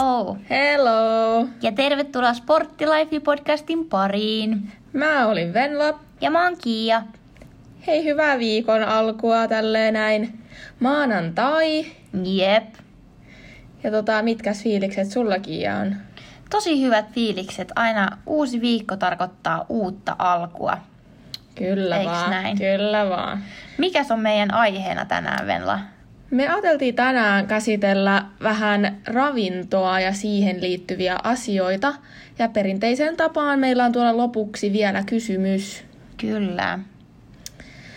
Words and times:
Hello! 0.00 0.36
Hello! 0.50 1.46
Ja 1.62 1.72
tervetuloa 1.72 2.32
Sporttilife-podcastin 2.32 3.84
pariin. 3.90 4.72
Mä 4.92 5.26
olin 5.26 5.54
Venla. 5.54 6.00
Ja 6.20 6.30
mä 6.30 6.44
oon 6.44 6.56
Kiia. 6.62 7.02
Hei, 7.86 8.04
hyvää 8.04 8.38
viikon 8.38 8.82
alkua 8.82 9.48
tälleen 9.48 9.94
näin. 9.94 10.40
Maanantai. 10.80 11.86
Jep. 12.24 12.64
Ja 13.84 13.90
tota, 13.90 14.22
mitkäs 14.22 14.62
fiilikset 14.62 15.10
sulla 15.10 15.38
Kiia 15.38 15.76
on? 15.76 15.96
Tosi 16.50 16.82
hyvät 16.82 17.12
fiilikset. 17.12 17.72
Aina 17.76 18.18
uusi 18.26 18.60
viikko 18.60 18.96
tarkoittaa 18.96 19.66
uutta 19.68 20.16
alkua. 20.18 20.78
Kyllä 21.54 21.96
Eiks 21.96 22.10
vaan. 22.12 22.30
näin? 22.30 22.58
Kyllä 22.58 23.08
vaan. 23.08 23.44
Mikäs 23.78 24.10
on 24.10 24.20
meidän 24.20 24.54
aiheena 24.54 25.04
tänään, 25.04 25.46
Venla? 25.46 25.78
Me 26.30 26.48
ajateltiin 26.48 26.94
tänään 26.94 27.46
käsitellä 27.46 28.24
vähän 28.42 29.00
ravintoa 29.06 30.00
ja 30.00 30.12
siihen 30.12 30.60
liittyviä 30.60 31.16
asioita. 31.22 31.94
Ja 32.38 32.48
perinteiseen 32.48 33.16
tapaan 33.16 33.58
meillä 33.58 33.84
on 33.84 33.92
tuolla 33.92 34.16
lopuksi 34.16 34.72
vielä 34.72 35.02
kysymys. 35.02 35.84
Kyllä. 36.16 36.78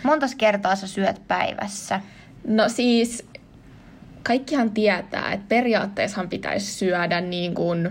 Montas 0.04 0.36
kertaa 0.36 0.76
sä 0.76 0.88
syöt 0.88 1.22
päivässä? 1.28 2.02
No 2.48 2.70
siis, 2.70 3.28
kaikkihan 4.24 4.72
tietää, 4.72 5.32
että 5.32 5.46
periaatteessahan 5.50 6.30
pitäisi 6.30 6.74
syödä 6.74 7.22
niin 7.22 7.56
kuin, 7.56 7.90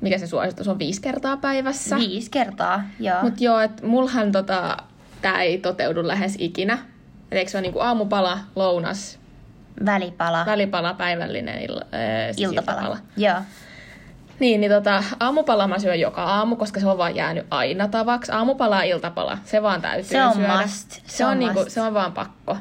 mikä 0.00 0.18
se 0.18 0.26
suositus 0.26 0.68
on, 0.68 0.78
viisi 0.78 1.02
kertaa 1.02 1.36
päivässä. 1.36 1.96
Viisi 1.96 2.30
kertaa, 2.30 2.84
joo. 3.00 3.22
Mutta 3.22 3.44
joo, 3.44 3.60
että 3.60 3.86
mulhan 3.86 4.32
tota, 4.32 4.76
tämä 5.22 5.42
ei 5.42 5.58
toteudu 5.58 6.06
lähes 6.06 6.36
ikinä. 6.38 6.78
Et 7.32 7.38
eikö 7.38 7.50
se 7.50 7.56
ole 7.58 7.62
niinku 7.62 7.80
aamupala, 7.80 8.38
lounas, 8.56 9.18
Välipala. 9.86 10.46
välipala, 10.46 10.94
päivällinen 10.94 11.62
illa, 11.62 11.80
äh, 11.80 12.36
siis 12.36 12.50
Iltapala. 12.50 12.98
Joo. 13.16 13.36
Niin, 14.40 14.60
niin 14.60 14.72
tota, 14.72 15.04
aamupala 15.20 15.68
mä 15.68 15.78
syön 15.78 16.00
joka 16.00 16.24
aamu, 16.24 16.56
koska 16.56 16.80
se 16.80 16.86
on 16.86 16.98
vaan 16.98 17.16
jäänyt 17.16 17.46
aina 17.50 17.88
tavaksi. 17.88 18.32
Aamupala 18.32 18.76
ja 18.76 18.82
iltapala, 18.82 19.38
se 19.44 19.62
vaan 19.62 19.82
täytyy 19.82 20.04
Se 20.04 20.24
on 20.24 20.34
syödä. 20.34 20.60
must. 20.62 20.90
Se, 20.90 21.00
Se 21.06 21.24
on, 21.24 21.30
on 21.30 21.38
niinku, 21.38 21.64
se 21.68 21.80
on 21.80 21.94
vaan 21.94 22.12
pakko. 22.12 22.56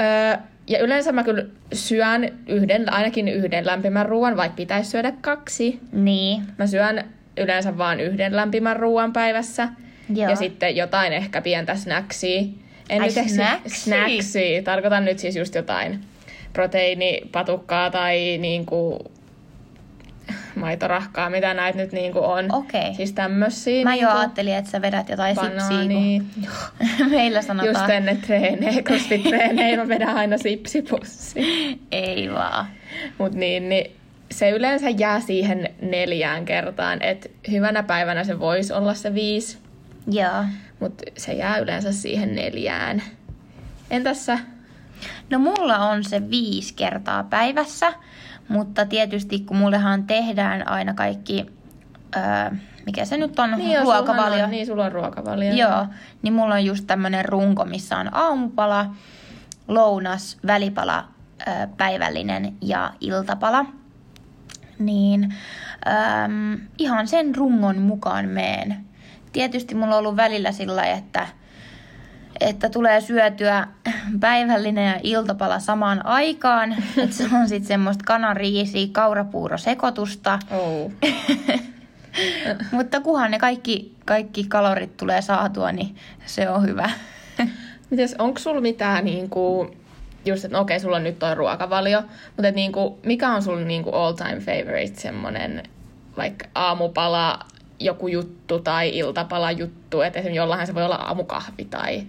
Öö, 0.00 0.36
ja 0.68 0.78
yleensä 0.78 1.12
mä 1.12 1.24
kyllä 1.24 1.44
syön 1.72 2.38
yhden, 2.46 2.92
ainakin 2.92 3.28
yhden 3.28 3.66
lämpimän 3.66 4.06
ruoan, 4.06 4.36
vaikka 4.36 4.56
pitäisi 4.56 4.90
syödä 4.90 5.12
kaksi. 5.20 5.80
Niin. 5.92 6.42
Mä 6.58 6.66
syön 6.66 7.04
yleensä 7.36 7.78
vaan 7.78 8.00
yhden 8.00 8.36
lämpimän 8.36 8.76
ruoan 8.76 9.12
päivässä. 9.12 9.68
Joo. 10.14 10.30
Ja 10.30 10.36
sitten 10.36 10.76
jotain 10.76 11.12
ehkä 11.12 11.40
pientä 11.42 11.76
snacksia. 11.76 12.42
En 12.92 13.02
Ai, 13.02 13.06
nyt 13.06 13.14
snacksia? 13.14 13.58
snacksia. 13.66 14.62
Tarkoitan 14.62 15.04
nyt 15.04 15.18
siis 15.18 15.36
just 15.36 15.54
jotain 15.54 16.00
proteiinipatukkaa 16.52 17.90
tai 17.90 18.38
niinku 18.38 18.98
maitorahkaa, 20.54 21.30
mitä 21.30 21.54
näitä 21.54 21.78
nyt 21.78 21.92
niinku 21.92 22.18
on. 22.18 22.52
Okei. 22.52 22.94
Siis 22.94 23.12
tämmösiä. 23.12 23.84
Mä 23.84 23.94
jo 23.94 24.00
niinku 24.00 24.18
ajattelin, 24.18 24.54
että 24.54 24.70
sä 24.70 24.82
vedät 24.82 25.08
jotain 25.08 25.36
sipsiä, 25.36 25.50
banaania. 25.50 26.22
kun 26.98 27.10
meillä 27.10 27.42
sanotaan. 27.42 27.74
Just 27.74 27.88
ennen 27.90 28.20
treenejä, 28.20 28.82
crossfit-treenejä 28.82 29.76
mä 29.80 29.88
vedän 29.88 30.16
aina 30.16 30.38
sipsipussi. 30.38 31.40
Ei 31.92 32.32
vaan. 32.32 32.66
Mut 33.18 33.34
niin, 33.34 33.68
niin 33.68 33.92
se 34.30 34.50
yleensä 34.50 34.90
jää 34.90 35.20
siihen 35.20 35.68
neljään 35.82 36.44
kertaan. 36.44 37.02
Et 37.02 37.30
hyvänä 37.50 37.82
päivänä 37.82 38.24
se 38.24 38.40
voisi 38.40 38.72
olla 38.72 38.94
se 38.94 39.14
viisi, 39.14 39.58
Joo. 40.06 40.44
Mutta 40.82 41.04
se 41.16 41.32
jää 41.32 41.58
yleensä 41.58 41.92
siihen 41.92 42.34
neljään. 42.34 43.02
Entäs 43.90 44.26
sä? 44.26 44.38
No 45.30 45.38
mulla 45.38 45.78
on 45.78 46.04
se 46.04 46.30
viisi 46.30 46.74
kertaa 46.74 47.24
päivässä, 47.24 47.92
mutta 48.48 48.86
tietysti 48.86 49.40
kun 49.40 49.56
mullehan 49.56 50.04
tehdään 50.04 50.68
aina 50.68 50.94
kaikki, 50.94 51.46
öö, 52.16 52.22
mikä 52.86 53.04
se 53.04 53.16
nyt 53.16 53.38
on, 53.38 53.50
Niin, 53.50 53.82
ruokavalio. 53.82 54.44
On, 54.44 54.50
niin, 54.50 54.66
sulla 54.66 54.84
on 54.84 54.92
ruokavalio. 54.92 55.54
Joo, 55.54 55.86
niin 56.22 56.32
mulla 56.32 56.54
on 56.54 56.64
just 56.64 56.86
tämmönen 56.86 57.24
runko, 57.24 57.64
missä 57.64 57.98
on 57.98 58.14
aamupala, 58.14 58.94
lounas, 59.68 60.38
välipala, 60.46 61.08
öö, 61.48 61.66
päivällinen 61.76 62.54
ja 62.60 62.92
iltapala. 63.00 63.66
Niin 64.78 65.34
öö, 65.86 65.92
ihan 66.78 67.08
sen 67.08 67.34
rungon 67.34 67.78
mukaan 67.78 68.28
meen. 68.28 68.91
Tietysti 69.32 69.74
mulla 69.74 69.94
on 69.94 69.98
ollut 69.98 70.16
välillä 70.16 70.52
sillä 70.52 70.84
että 70.84 71.26
että 72.40 72.68
tulee 72.70 73.00
syötyä 73.00 73.66
päivällinen 74.20 74.86
ja 74.86 75.00
iltapala 75.02 75.58
samaan 75.58 76.06
aikaan. 76.06 76.72
että 77.04 77.16
se 77.16 77.24
on 77.34 77.48
sitten 77.48 77.68
semmoista 77.68 78.04
kananriisiä, 78.06 78.86
kaurapuurosekoitusta. 78.92 80.38
Oh. 80.50 80.92
Mutta 82.72 83.00
kunhan 83.00 83.30
ne 83.30 83.38
kaikki, 83.38 83.94
kaikki 84.04 84.44
kalorit 84.44 84.96
tulee 84.96 85.22
saatua, 85.22 85.72
niin 85.72 85.96
se 86.26 86.48
on 86.48 86.62
hyvä. 86.62 86.90
Mites, 87.90 88.14
onko 88.18 88.38
sulla 88.38 88.60
mitään 88.60 89.04
niinku, 89.04 89.70
just, 90.24 90.44
että 90.44 90.56
no 90.56 90.62
okei, 90.62 90.80
sulla 90.80 90.96
on 90.96 91.04
nyt 91.04 91.18
toi 91.18 91.34
ruokavalio, 91.34 92.02
mutta 92.26 92.48
et 92.48 92.54
niinku, 92.54 92.98
mikä 93.02 93.30
on 93.30 93.42
sulla 93.42 93.60
niinku 93.60 93.90
all 93.90 94.12
time 94.12 94.40
favorite 94.40 95.00
semmonen 95.00 95.62
vaikka 96.16 96.46
aamupala, 96.54 97.38
joku 97.84 98.08
juttu 98.08 98.58
tai 98.58 98.98
iltapala 98.98 99.50
juttu, 99.50 100.00
että 100.00 100.18
esimerkiksi 100.18 100.36
jollain 100.36 100.66
se 100.66 100.74
voi 100.74 100.84
olla 100.84 100.94
aamukahvi 100.94 101.64
tai 101.64 102.02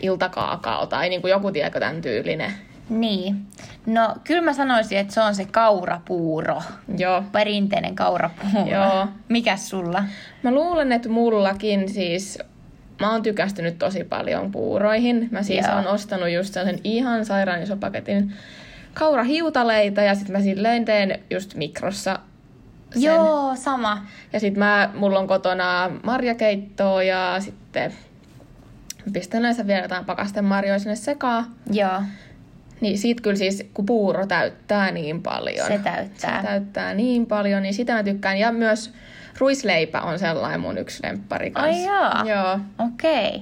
iltakaakao 0.00 0.86
tai 0.86 1.08
niinku 1.08 1.26
joku 1.26 1.52
tiedäkö 1.52 1.80
tämän 1.80 2.02
tyylinen. 2.02 2.52
Niin. 2.88 3.46
No, 3.86 4.14
kyllä 4.24 4.42
mä 4.42 4.52
sanoisin, 4.52 4.98
että 4.98 5.14
se 5.14 5.20
on 5.20 5.34
se 5.34 5.44
kaurapuuro. 5.44 6.62
Joo. 6.98 7.24
Perinteinen 7.32 7.94
kaurapuuro. 7.94 8.70
Joo. 8.70 9.06
Mikäs 9.28 9.68
sulla? 9.68 10.04
Mä 10.42 10.54
luulen, 10.54 10.92
että 10.92 11.08
mullakin 11.08 11.88
siis, 11.88 12.38
mä 13.00 13.12
oon 13.12 13.22
tykästynyt 13.22 13.78
tosi 13.78 14.04
paljon 14.04 14.52
puuroihin. 14.52 15.28
Mä 15.30 15.42
siis 15.42 15.68
oon 15.68 15.86
ostanut 15.86 16.30
just 16.30 16.54
sellaisen 16.54 16.80
ihan 16.84 17.24
sairaan 17.24 17.62
ison 17.62 17.80
paketin 17.80 18.32
kaurahiutaleita 18.94 20.02
ja 20.02 20.14
sitten 20.14 20.36
mä 20.36 20.42
silleen 20.42 20.84
teen 20.84 21.20
just 21.30 21.54
mikrossa 21.54 22.18
sen. 22.92 23.02
Joo, 23.02 23.56
sama. 23.56 24.06
Ja 24.32 24.40
sitten 24.40 24.58
mä, 24.58 24.90
mulla 24.94 25.18
on 25.18 25.26
kotona 25.26 25.90
marjakeittoa 26.02 27.02
ja 27.02 27.36
sitten 27.38 27.92
pistän 29.12 29.42
näissä 29.42 29.66
vielä 29.66 29.82
jotain 29.82 30.04
pakastemarjoja 30.04 30.78
sinne 30.78 30.96
sekaan. 30.96 31.46
Joo. 31.72 32.02
Niin 32.80 32.98
siitä 32.98 33.22
kyllä 33.22 33.36
siis, 33.36 33.70
kun 33.74 33.86
puuro 33.86 34.26
täyttää 34.26 34.90
niin 34.90 35.22
paljon. 35.22 35.66
Se 35.66 35.78
täyttää. 35.78 36.40
Se 36.40 36.46
täyttää 36.46 36.94
niin 36.94 37.26
paljon, 37.26 37.62
niin 37.62 37.74
sitä 37.74 37.94
mä 37.94 38.02
tykkään. 38.02 38.38
Ja 38.38 38.52
myös 38.52 38.92
ruisleipä 39.38 40.00
on 40.00 40.18
sellainen 40.18 40.60
mun 40.60 40.78
yksi 40.78 41.02
lemppari 41.02 41.52
Ai 41.54 41.72
kanssa. 41.72 41.90
jaa. 41.90 42.24
Joo, 42.26 42.58
Okei. 42.78 43.28
Okay. 43.28 43.40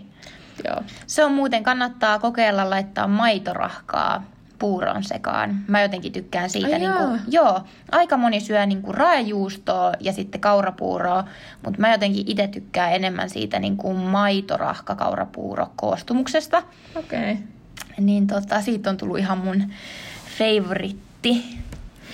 joo. 0.65 0.83
Se 1.07 1.25
on 1.25 1.33
muuten, 1.33 1.63
kannattaa 1.63 2.19
kokeilla 2.19 2.71
laittaa 2.71 3.07
maitorahkaa 3.07 4.25
puuron 4.59 5.05
sekaan. 5.05 5.65
Mä 5.67 5.83
jotenkin 5.83 6.13
tykkään 6.13 6.51
siitä. 6.51 6.69
Ai 6.69 6.79
niinku, 6.79 7.03
jaa. 7.03 7.19
joo, 7.29 7.61
aika 7.93 8.17
moni 8.17 8.41
syö 8.41 8.67
niinku 8.67 8.93
raajuustoa 8.93 9.93
ja 10.01 10.13
sitten 10.13 10.41
kaurapuuroa, 10.41 11.25
mutta 11.65 11.81
mä 11.81 11.93
jotenkin 11.93 12.25
itse 12.27 12.49
tykkään 12.49 12.93
enemmän 12.93 13.31
siitä 13.31 13.59
niinku 13.59 13.95
maitorahka 13.95 14.95
kaurapuuro 14.95 15.67
koostumuksesta. 15.77 16.63
Okei. 16.95 17.33
Okay. 17.33 17.37
Niin 17.99 18.27
tota, 18.27 18.61
siitä 18.61 18.91
on 18.91 18.97
tullut 18.97 19.19
ihan 19.19 19.39
mun 19.39 19.65
favoritti. 20.39 21.45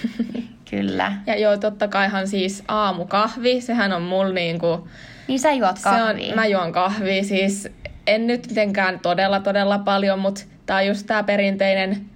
Kyllä. 0.71 1.13
Ja 1.27 1.39
joo, 1.39 1.57
totta 1.57 1.89
kaihan 1.89 2.29
siis 2.29 2.65
aamukahvi, 2.69 3.61
sehän 3.61 3.93
on 3.93 4.03
mulla 4.03 4.33
niinku... 4.33 4.89
Niin 5.29 5.41
sä 5.41 5.53
juot 5.53 5.77
Se 5.77 5.89
on, 5.89 5.95
kahvia. 5.95 6.35
mä 6.35 6.47
juon 6.47 6.73
kahvia, 6.73 7.25
siis 7.25 7.69
en 8.07 8.27
nyt 8.27 8.47
mitenkään 8.49 9.01
todella 9.01 9.41
todella 9.41 9.79
paljon, 9.79 10.19
mutta 10.19 10.41
tää 10.67 10.77
on 10.77 10.87
just 10.87 11.07
tää 11.07 11.23
perinteinen 11.23 12.07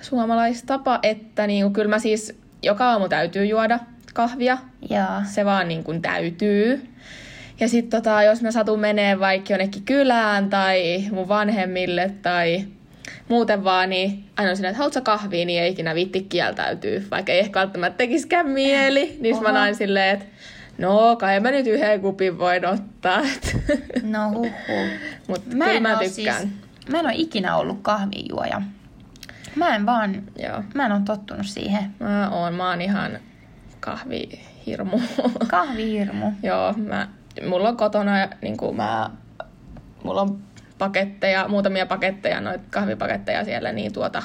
suomalaistapa, 0.00 0.98
että 1.02 1.46
niinku, 1.46 1.70
kyllä 1.70 1.88
mä 1.88 1.98
siis 1.98 2.38
joka 2.62 2.90
aamu 2.90 3.08
täytyy 3.08 3.44
juoda 3.44 3.78
kahvia. 4.14 4.58
Joo. 4.90 5.22
Se 5.24 5.44
vaan 5.44 5.68
niin 5.68 5.84
kuin 5.84 6.02
täytyy. 6.02 6.88
Ja 7.60 7.68
sitten 7.68 8.02
tota, 8.02 8.22
jos 8.22 8.42
mä 8.42 8.50
satun 8.50 8.80
menee 8.80 9.20
vaikka 9.20 9.52
jonnekin 9.52 9.82
kylään 9.82 10.50
tai 10.50 11.04
mun 11.10 11.28
vanhemmille 11.28 12.10
tai 12.22 12.64
muuten 13.28 13.64
vaan, 13.64 13.90
niin 13.90 14.24
aina 14.36 14.54
silleen, 14.54 14.70
että 14.70 14.78
haluatko 14.78 15.00
kahvia, 15.00 15.44
niin 15.44 15.62
ei 15.62 15.70
ikinä 15.70 15.94
vitti 15.94 16.22
kieltäytyy. 16.22 17.06
Vaikka 17.10 17.32
ei 17.32 17.38
ehkä 17.38 17.60
välttämättä 17.60 17.96
tekisikään 17.96 18.48
mieli, 18.48 19.16
niin 19.20 19.42
mä 19.42 19.52
näin 19.52 19.74
silleen, 19.74 20.14
että 20.14 20.26
no 20.78 21.16
kai 21.16 21.40
mä 21.40 21.50
nyt 21.50 21.66
yhden 21.66 22.00
kupin 22.00 22.38
voin 22.38 22.66
ottaa. 22.66 23.22
No 24.02 24.30
huhu. 24.30 24.50
Mutta 25.28 25.56
Mä 25.56 25.64
kyllä 25.64 25.76
en, 25.76 25.82
mä 25.82 25.88
tykkään. 25.88 26.42
siis, 26.42 26.54
mä 26.88 26.98
en 26.98 27.06
ole 27.06 27.14
ikinä 27.16 27.56
ollut 27.56 27.78
kahvijuoja. 27.82 28.62
Mä 29.56 29.76
en 29.76 29.86
vaan, 29.86 30.22
Joo. 30.38 30.62
mä 30.74 30.86
en 30.86 30.92
ole 30.92 31.00
tottunut 31.04 31.46
siihen. 31.46 31.94
Mä 32.00 32.28
oon, 32.30 32.54
mä 32.54 32.70
oon 32.70 32.82
ihan 32.82 33.18
kahvihirmu. 33.80 35.00
Kahvihirmu. 35.48 36.32
Joo, 36.42 36.72
mä, 36.72 37.08
mulla 37.48 37.68
on 37.68 37.76
kotona, 37.76 38.12
niin 38.42 38.56
kuin 38.56 38.76
mä, 38.76 39.10
mulla 40.04 40.20
on 40.20 40.38
paketteja, 40.78 41.48
muutamia 41.48 41.86
paketteja, 41.86 42.40
noita 42.40 42.64
kahvipaketteja 42.70 43.44
siellä, 43.44 43.72
niin 43.72 43.92
tuota, 43.92 44.22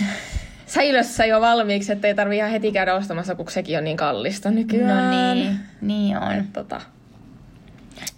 säilössä 0.66 1.26
jo 1.26 1.40
valmiiksi, 1.40 1.92
ettei 1.92 2.14
tarvi 2.14 2.36
ihan 2.36 2.50
heti 2.50 2.72
käydä 2.72 2.94
ostamassa, 2.94 3.34
kun 3.34 3.50
sekin 3.50 3.78
on 3.78 3.84
niin 3.84 3.96
kallista 3.96 4.50
nykyään. 4.50 5.04
No 5.04 5.34
niin, 5.34 5.60
niin 5.80 6.18
on. 6.18 6.32
Et, 6.32 6.52
tota, 6.52 6.80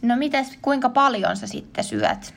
No 0.02 0.16
mites, 0.16 0.58
kuinka 0.62 0.88
paljon 0.88 1.36
sä 1.36 1.46
sitten 1.46 1.84
syöt, 1.84 2.34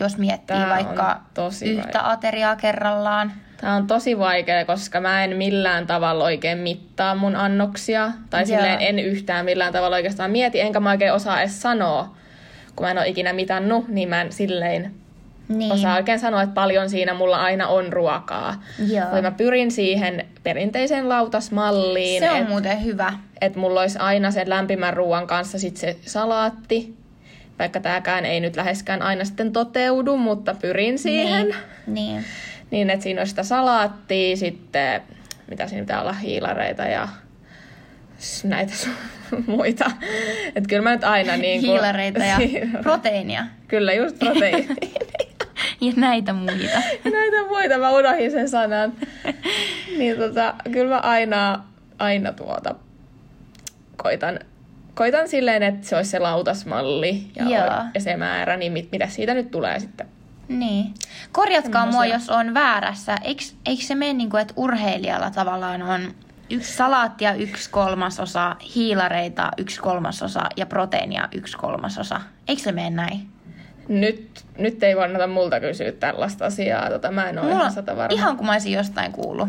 jos 0.00 0.18
miettii 0.18 0.56
Tää 0.56 0.68
vaikka 0.68 1.20
tosi 1.34 1.70
yhtä 1.70 1.84
vaikea. 1.84 2.10
ateriaa 2.10 2.56
kerrallaan? 2.56 3.32
Tämä 3.60 3.74
on 3.74 3.86
tosi 3.86 4.18
vaikea, 4.18 4.64
koska 4.64 5.00
mä 5.00 5.24
en 5.24 5.36
millään 5.36 5.86
tavalla 5.86 6.24
oikein 6.24 6.58
mittaa 6.58 7.14
mun 7.14 7.36
annoksia. 7.36 8.12
Tai 8.30 8.40
Joo. 8.40 8.46
silleen 8.46 8.80
en 8.80 8.98
yhtään 8.98 9.44
millään 9.44 9.72
tavalla 9.72 9.96
oikeastaan 9.96 10.30
mieti, 10.30 10.60
enkä 10.60 10.80
mä 10.80 10.90
oikein 10.90 11.12
osaa 11.12 11.40
edes 11.40 11.62
sanoa. 11.62 12.14
Kun 12.76 12.86
mä 12.86 12.90
en 12.90 12.98
ole 12.98 13.08
ikinä 13.08 13.32
mitannut, 13.32 13.88
niin 13.88 14.08
mä 14.08 14.20
en 14.20 14.32
silleen 14.32 14.94
Niin. 15.48 15.72
osaa 15.72 15.96
oikein 15.96 16.18
sanoa, 16.18 16.42
että 16.42 16.54
paljon 16.54 16.90
siinä 16.90 17.14
mulla 17.14 17.36
aina 17.42 17.68
on 17.68 17.92
ruokaa. 17.92 18.62
Joo. 18.92 19.10
Vai 19.12 19.22
mä 19.22 19.30
pyrin 19.30 19.70
siihen 19.70 20.26
perinteiseen 20.42 21.08
lautasmalliin, 21.08 22.22
Se 22.22 22.30
on 22.30 22.36
että 22.36 22.50
muuten 22.50 22.84
hyvä. 22.84 23.12
et 23.40 23.56
mulla 23.56 23.80
olisi 23.80 23.98
aina 23.98 24.30
sen 24.30 24.48
lämpimän 24.48 24.94
ruoan 24.94 25.26
kanssa 25.26 25.58
sit 25.58 25.76
se 25.76 25.96
salaatti. 26.06 26.94
Vaikka 27.58 27.80
tääkään 27.80 28.24
ei 28.24 28.40
nyt 28.40 28.56
läheskään 28.56 29.02
aina 29.02 29.24
sitten 29.24 29.52
toteudu, 29.52 30.16
mutta 30.16 30.54
pyrin 30.54 30.98
siihen. 30.98 31.46
Niin. 31.46 31.56
niin. 31.86 32.24
Niin, 32.70 32.90
että 32.90 33.02
siinä 33.02 33.20
on 33.20 33.26
sitä 33.26 33.42
salaattia, 33.42 34.36
sitten 34.36 35.02
mitä 35.50 35.66
siinä 35.66 35.82
pitää 35.82 36.00
olla, 36.00 36.12
hiilareita 36.12 36.82
ja 36.82 37.08
näitä 38.44 38.72
muita. 39.46 39.90
Että 40.54 40.68
kyllä 40.68 40.82
mä 40.82 40.90
nyt 40.90 41.04
aina 41.04 41.36
niin 41.36 41.60
kuin... 41.60 41.70
Hiilareita 41.70 42.24
ja 42.24 42.38
proteiinia. 42.82 43.46
Kyllä, 43.68 43.92
just 43.92 44.18
proteiini. 44.18 44.68
Ja 45.80 45.92
näitä 45.96 46.32
muita. 46.32 46.82
ja 47.04 47.10
näitä 47.10 47.48
muita, 47.48 47.78
mä 47.78 47.90
unohdin 47.90 48.30
sen 48.30 48.48
sanan. 48.48 48.92
niin 49.98 50.16
tota, 50.16 50.54
kyllä 50.72 50.94
mä 50.94 51.00
aina, 51.00 51.64
aina 51.98 52.32
tuota, 52.32 52.74
koitan, 53.96 54.40
koitan 54.98 55.28
silleen, 55.28 55.62
että 55.62 55.86
se 55.86 55.96
olisi 55.96 56.10
se 56.10 56.18
lautasmalli 56.18 57.30
ja, 57.36 57.44
Joo. 57.44 57.82
ja 57.94 58.00
se 58.00 58.16
määrä, 58.16 58.56
niin 58.56 58.72
mit, 58.72 58.88
mitä 58.92 59.06
siitä 59.06 59.34
nyt 59.34 59.50
tulee 59.50 59.80
sitten. 59.80 60.06
Niin. 60.48 60.94
Korjatkaa 61.32 61.86
mua, 61.86 62.06
jos 62.06 62.30
on 62.30 62.54
väärässä. 62.54 63.16
Eikö, 63.24 63.42
eikö 63.66 63.82
se 63.82 63.94
mene 63.94 64.12
niin 64.12 64.30
kuin, 64.30 64.40
että 64.40 64.54
urheilijalla 64.56 65.30
tavallaan 65.30 65.82
on 65.82 66.14
yksi 66.50 66.72
salaattia 66.72 67.34
yksi 67.34 67.70
kolmasosa, 67.70 68.56
hiilareita 68.74 69.50
yksi 69.58 69.80
kolmasosa 69.80 70.42
ja 70.56 70.66
proteiinia 70.66 71.28
yksi 71.32 71.56
kolmasosa? 71.56 72.20
Eikö 72.48 72.62
se 72.62 72.72
mene 72.72 72.90
näin? 72.90 73.28
Nyt, 73.88 74.44
nyt 74.58 74.82
ei 74.82 74.94
kannata 74.94 75.26
multa 75.26 75.60
kysyä 75.60 75.92
tällaista 75.92 76.46
asiaa, 76.46 76.90
tota, 76.90 77.10
mä 77.10 77.28
en 77.28 77.38
ole 77.38 77.50
ihan 77.50 77.72
sata 77.72 77.96
varma. 77.96 78.14
ihan 78.14 78.36
kun 78.36 78.46
mä 78.46 78.52
olisin 78.52 78.72
jostain 78.72 79.12
kuullut. 79.12 79.48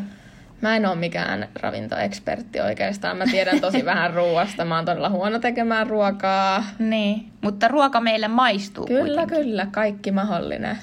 Mä 0.62 0.76
en 0.76 0.86
ole 0.86 0.96
mikään 0.96 1.48
ravintoekspertti 1.56 2.62
oikeastaan. 2.62 3.18
Mä 3.18 3.26
tiedän 3.26 3.62
tosi 3.62 3.86
vähän 3.86 4.14
ruoasta. 4.14 4.66
Mä 4.66 4.76
oon 4.76 4.86
todella 4.86 5.10
huono 5.10 5.40
tekemään 5.40 5.88
ruokaa. 5.88 6.64
Niin, 6.80 7.32
mutta 7.42 7.68
ruoka 7.68 8.02
meille 8.02 8.28
maistuu 8.28 8.86
Kyllä, 8.86 9.06
kuitenkin. 9.06 9.38
kyllä. 9.38 9.68
Kaikki 9.72 10.12
mahdollinen. 10.12 10.78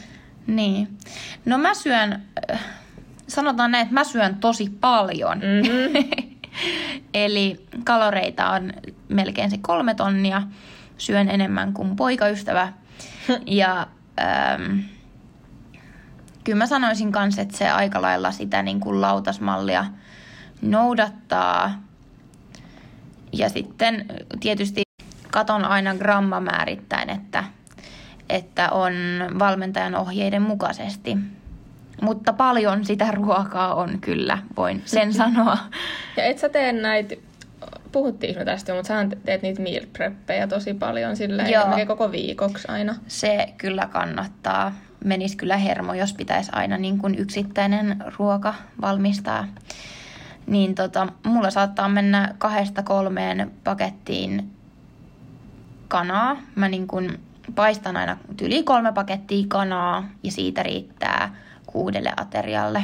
Niin. 0.46 0.88
No 1.44 1.58
mä 1.58 1.74
syön, 1.74 2.22
äh, 2.52 2.60
sanotaan 3.28 3.70
näin, 3.70 3.82
että 3.82 3.94
mä 3.94 4.04
syön 4.04 4.34
tosi 4.34 4.70
paljon. 4.80 5.38
Mm-hmm. 5.38 6.04
Eli 7.14 7.66
kaloreita 7.84 8.50
on 8.50 8.72
melkein 9.08 9.50
se 9.50 9.58
kolme 9.60 9.94
tonnia. 9.94 10.42
Syön 10.98 11.28
enemmän 11.28 11.72
kuin 11.72 11.96
poikaystävä. 11.96 12.72
ja 13.46 13.86
ähm, 14.20 14.78
kyllä 16.46 16.58
mä 16.58 16.66
sanoisin 16.66 17.12
kanssa, 17.12 17.42
että 17.42 17.56
se 17.56 17.70
aika 17.70 18.02
lailla 18.02 18.30
sitä 18.32 18.62
niin 18.62 18.80
kuin 18.80 19.00
lautasmallia 19.00 19.86
noudattaa. 20.62 21.82
Ja 23.32 23.48
sitten 23.48 24.06
tietysti 24.40 24.82
katon 25.30 25.64
aina 25.64 25.94
grammamäärittäin, 25.94 27.10
että, 27.10 27.44
että 28.28 28.70
on 28.70 28.92
valmentajan 29.38 29.94
ohjeiden 29.94 30.42
mukaisesti. 30.42 31.16
Mutta 32.02 32.32
paljon 32.32 32.84
sitä 32.84 33.10
ruokaa 33.10 33.74
on 33.74 34.00
kyllä, 34.00 34.38
voin 34.56 34.82
sen 34.84 35.12
sanoa. 35.22 35.58
Ja 36.16 36.24
et 36.24 36.38
sä 36.38 36.48
tee 36.48 36.72
näitä, 36.72 37.14
puhuttiinko 37.92 38.38
me 38.38 38.44
tästä, 38.44 38.72
jo, 38.72 38.76
mutta 38.76 38.88
sä 38.88 39.16
teet 39.24 39.42
niitä 39.42 39.62
meal 39.62 39.86
preppejä 39.92 40.46
tosi 40.46 40.74
paljon 40.74 41.16
silleen, 41.16 41.86
koko 41.86 42.12
viikoksi 42.12 42.68
aina. 42.68 42.94
Se 43.06 43.46
kyllä 43.58 43.88
kannattaa. 43.92 44.72
Menisi 45.06 45.36
kyllä 45.36 45.56
hermo, 45.56 45.94
jos 45.94 46.12
pitäisi 46.12 46.50
aina 46.54 46.78
niin 46.78 46.98
kuin 46.98 47.14
yksittäinen 47.14 48.04
ruoka 48.18 48.54
valmistaa. 48.80 49.46
Niin 50.46 50.74
tota, 50.74 51.08
mulla 51.26 51.50
saattaa 51.50 51.88
mennä 51.88 52.34
kahdesta 52.38 52.82
kolmeen 52.82 53.52
pakettiin 53.64 54.50
kanaa. 55.88 56.36
Mä 56.54 56.68
niin 56.68 56.86
kuin 56.86 57.20
paistan 57.54 57.96
aina 57.96 58.16
yli 58.42 58.62
kolme 58.62 58.92
pakettia 58.92 59.44
kanaa 59.48 60.08
ja 60.22 60.30
siitä 60.30 60.62
riittää 60.62 61.34
kuudelle 61.66 62.12
aterialle. 62.16 62.82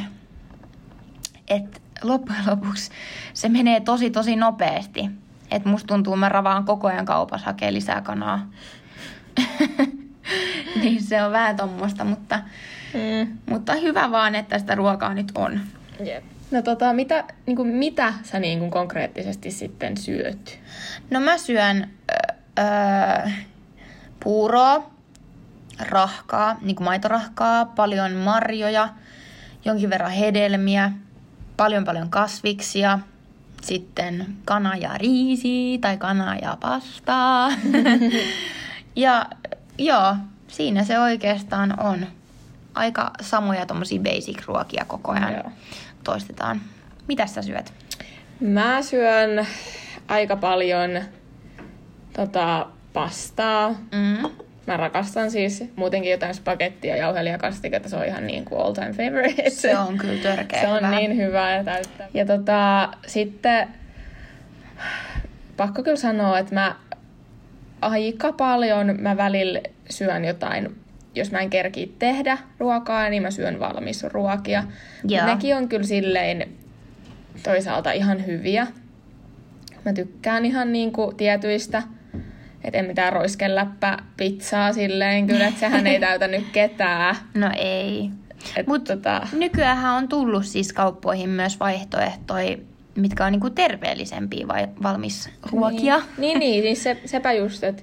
Et 1.49 1.83
loppujen 2.03 2.47
lopuksi 2.47 2.91
se 3.35 3.49
menee 3.49 3.81
tosi 3.81 4.11
tosi 4.11 4.37
nopeasti. 4.37 5.11
Et 5.51 5.65
musta 5.65 5.87
tuntuu, 5.87 6.17
mä 6.17 6.29
ravaan 6.29 6.65
koko 6.65 6.89
ajan 6.89 7.07
kaupassa 7.07 7.47
hakee 7.47 7.73
lisää 7.73 8.01
kanaa. 8.01 8.51
niin 10.83 11.03
se 11.03 11.23
on 11.23 11.33
vähän 11.33 11.57
tommoista, 11.57 12.05
mutta, 12.05 12.39
Mm. 12.95 13.39
mutta 13.47 13.75
hyvä 13.75 14.11
vaan, 14.11 14.35
että 14.35 14.59
sitä 14.59 14.75
ruokaa 14.75 15.15
nyt 15.15 15.33
on. 15.35 15.61
Jep. 16.05 16.25
No 16.51 16.63
tota, 16.63 16.93
mitä, 16.93 17.25
niin 17.47 17.57
kuin, 17.57 17.69
mitä 17.69 18.13
sä 18.23 18.39
niin 18.39 18.59
kuin 18.59 18.71
konkreettisesti 18.71 19.51
sitten 19.51 19.97
syöt? 19.97 20.59
No 21.11 21.21
mä 21.21 21.39
syön 21.39 21.91
öö, 22.11 22.37
öö, 22.59 23.31
puuroa, 24.25 24.91
rahkaa, 25.81 26.57
niin 26.63 26.77
kuin 26.77 26.85
maitorahkaa, 26.85 27.65
paljon 27.65 28.13
marjoja, 28.13 28.89
jonkin 29.65 29.91
verran 29.91 30.11
hedelmiä, 30.13 30.93
paljon 31.57 31.85
paljon 31.85 32.11
kasviksia, 32.11 32.99
sitten 33.63 34.27
kana 34.45 34.77
ja 34.85 34.91
riisi 34.99 35.79
tai 35.81 35.97
kana 35.97 36.37
ja 36.43 36.57
pastaa. 36.61 37.51
ja 38.97 39.27
joo, 39.85 40.17
siinä 40.49 40.85
se 40.85 40.99
oikeastaan 40.99 41.81
on. 41.81 42.07
Aika 42.75 43.11
samoja 43.21 43.67
tommosia 43.67 44.01
basic-ruokia 44.01 44.85
koko 44.87 45.13
ajan 45.13 45.33
Joo. 45.33 45.51
toistetaan. 46.05 46.61
Mitä 47.09 47.27
sä 47.27 47.43
syöt? 47.43 47.73
Mä 48.41 48.83
syön 48.83 49.47
aika 50.09 50.37
paljon 50.37 50.91
tota, 52.13 52.67
pastaa. 52.93 53.69
Mm. 53.71 54.31
Mä 54.67 54.77
rakastan 54.77 55.31
siis 55.31 55.65
muutenkin 55.77 56.11
jotain 56.13 56.35
spagettia, 56.35 56.97
jauhelijakastiketta, 56.97 57.89
se 57.89 57.97
on 57.97 58.07
ihan 58.07 58.27
niin 58.27 58.45
kuin 58.45 58.61
all 58.63 58.73
time 58.73 58.93
favorite. 58.93 59.51
Se 59.51 59.79
on 59.79 59.99
kyllä 59.99 60.23
törkeä 60.23 60.61
Se 60.61 60.69
on 60.69 60.77
hyvä. 60.77 60.91
niin 60.91 61.17
hyvä 61.17 61.51
ja 61.51 61.65
täyttä. 61.65 62.09
Ja 62.15 62.27
tota, 62.27 62.89
sitten 63.07 63.69
pakko 65.57 65.83
kyllä 65.83 65.97
sanoa, 65.97 66.39
että 66.39 66.55
mä 66.55 66.77
aika 67.83 68.33
paljon 68.33 68.97
mä 69.01 69.17
välillä 69.17 69.61
syön 69.91 70.25
jotain, 70.25 70.77
jos 71.15 71.33
mä 71.33 71.41
en 71.41 71.51
kerki 71.51 71.95
tehdä 71.99 72.39
ruokaa, 72.59 73.09
niin 73.09 73.23
mä 73.23 73.31
syön 73.31 73.61
valmisruokia. 73.61 74.65
Joo. 75.09 75.27
Nekin 75.27 75.57
on 75.57 75.69
kyllä 75.69 75.87
silleen 75.87 76.49
toisaalta 77.43 77.93
ihan 77.93 78.27
hyviä. 78.27 78.67
Mä 79.85 79.93
tykkään 79.93 80.45
ihan 80.45 80.73
niinku 80.73 81.13
tietyistä, 81.17 81.83
että 82.65 82.79
en 82.79 82.85
mitään 82.85 83.13
roiskeläppä 83.13 83.99
pizzaa 84.17 84.73
silleen 84.73 85.27
kyllä, 85.27 85.47
että 85.47 85.61
sehän 85.61 85.87
ei 85.87 86.01
täytä 86.07 86.29
nyt 86.29 86.45
ketään. 86.53 87.17
No 87.35 87.51
ei. 87.57 88.11
Et 88.57 88.67
Mut 88.67 88.85
tota, 88.85 89.27
nykyään 89.33 89.95
on 89.95 90.09
tullut 90.09 90.45
siis 90.47 90.73
kauppoihin 90.73 91.31
myös 91.31 91.61
vaihtoehtoja, 91.61 92.57
mitkä 92.97 93.25
on 93.25 93.33
niinku 93.33 93.51
terveellisempiä 93.51 94.49
vai 94.49 94.69
valmisruokia. 94.83 95.97
Niin, 95.99 96.07
niin, 96.19 96.39
niin, 96.39 96.65
niin 96.65 96.77
se, 96.77 97.01
sepä 97.05 97.33
just, 97.33 97.65
että 97.65 97.83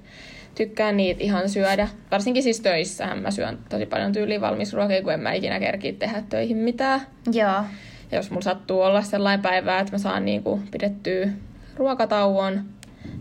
tykkään 0.56 0.98
niitä 0.98 1.24
ihan 1.24 1.50
syödä. 1.50 1.88
Varsinkin 2.12 2.44
siis 2.44 2.60
töissähän 2.60 3.20
mä 3.20 3.32
syön 3.32 3.60
tosi 3.70 3.86
paljon 3.86 4.12
tyyliin 4.12 4.42
valmisruokia, 4.42 5.04
kun 5.04 5.14
en 5.14 5.20
mä 5.20 5.34
ikinä 5.34 5.60
kerkiä 5.60 5.94
tehdä 5.94 6.24
töihin 6.30 6.58
mitään. 6.58 7.02
Joo. 7.32 7.64
Ja 8.12 8.18
jos 8.18 8.30
mulla 8.32 8.42
sattuu 8.42 8.82
olla 8.82 9.02
sellainen 9.02 9.42
päivä, 9.42 9.80
että 9.80 9.92
mä 9.92 9.98
saan 9.98 10.26
niinku 10.26 10.60
pidettyä 10.72 11.30
ruokatauon, 11.76 12.66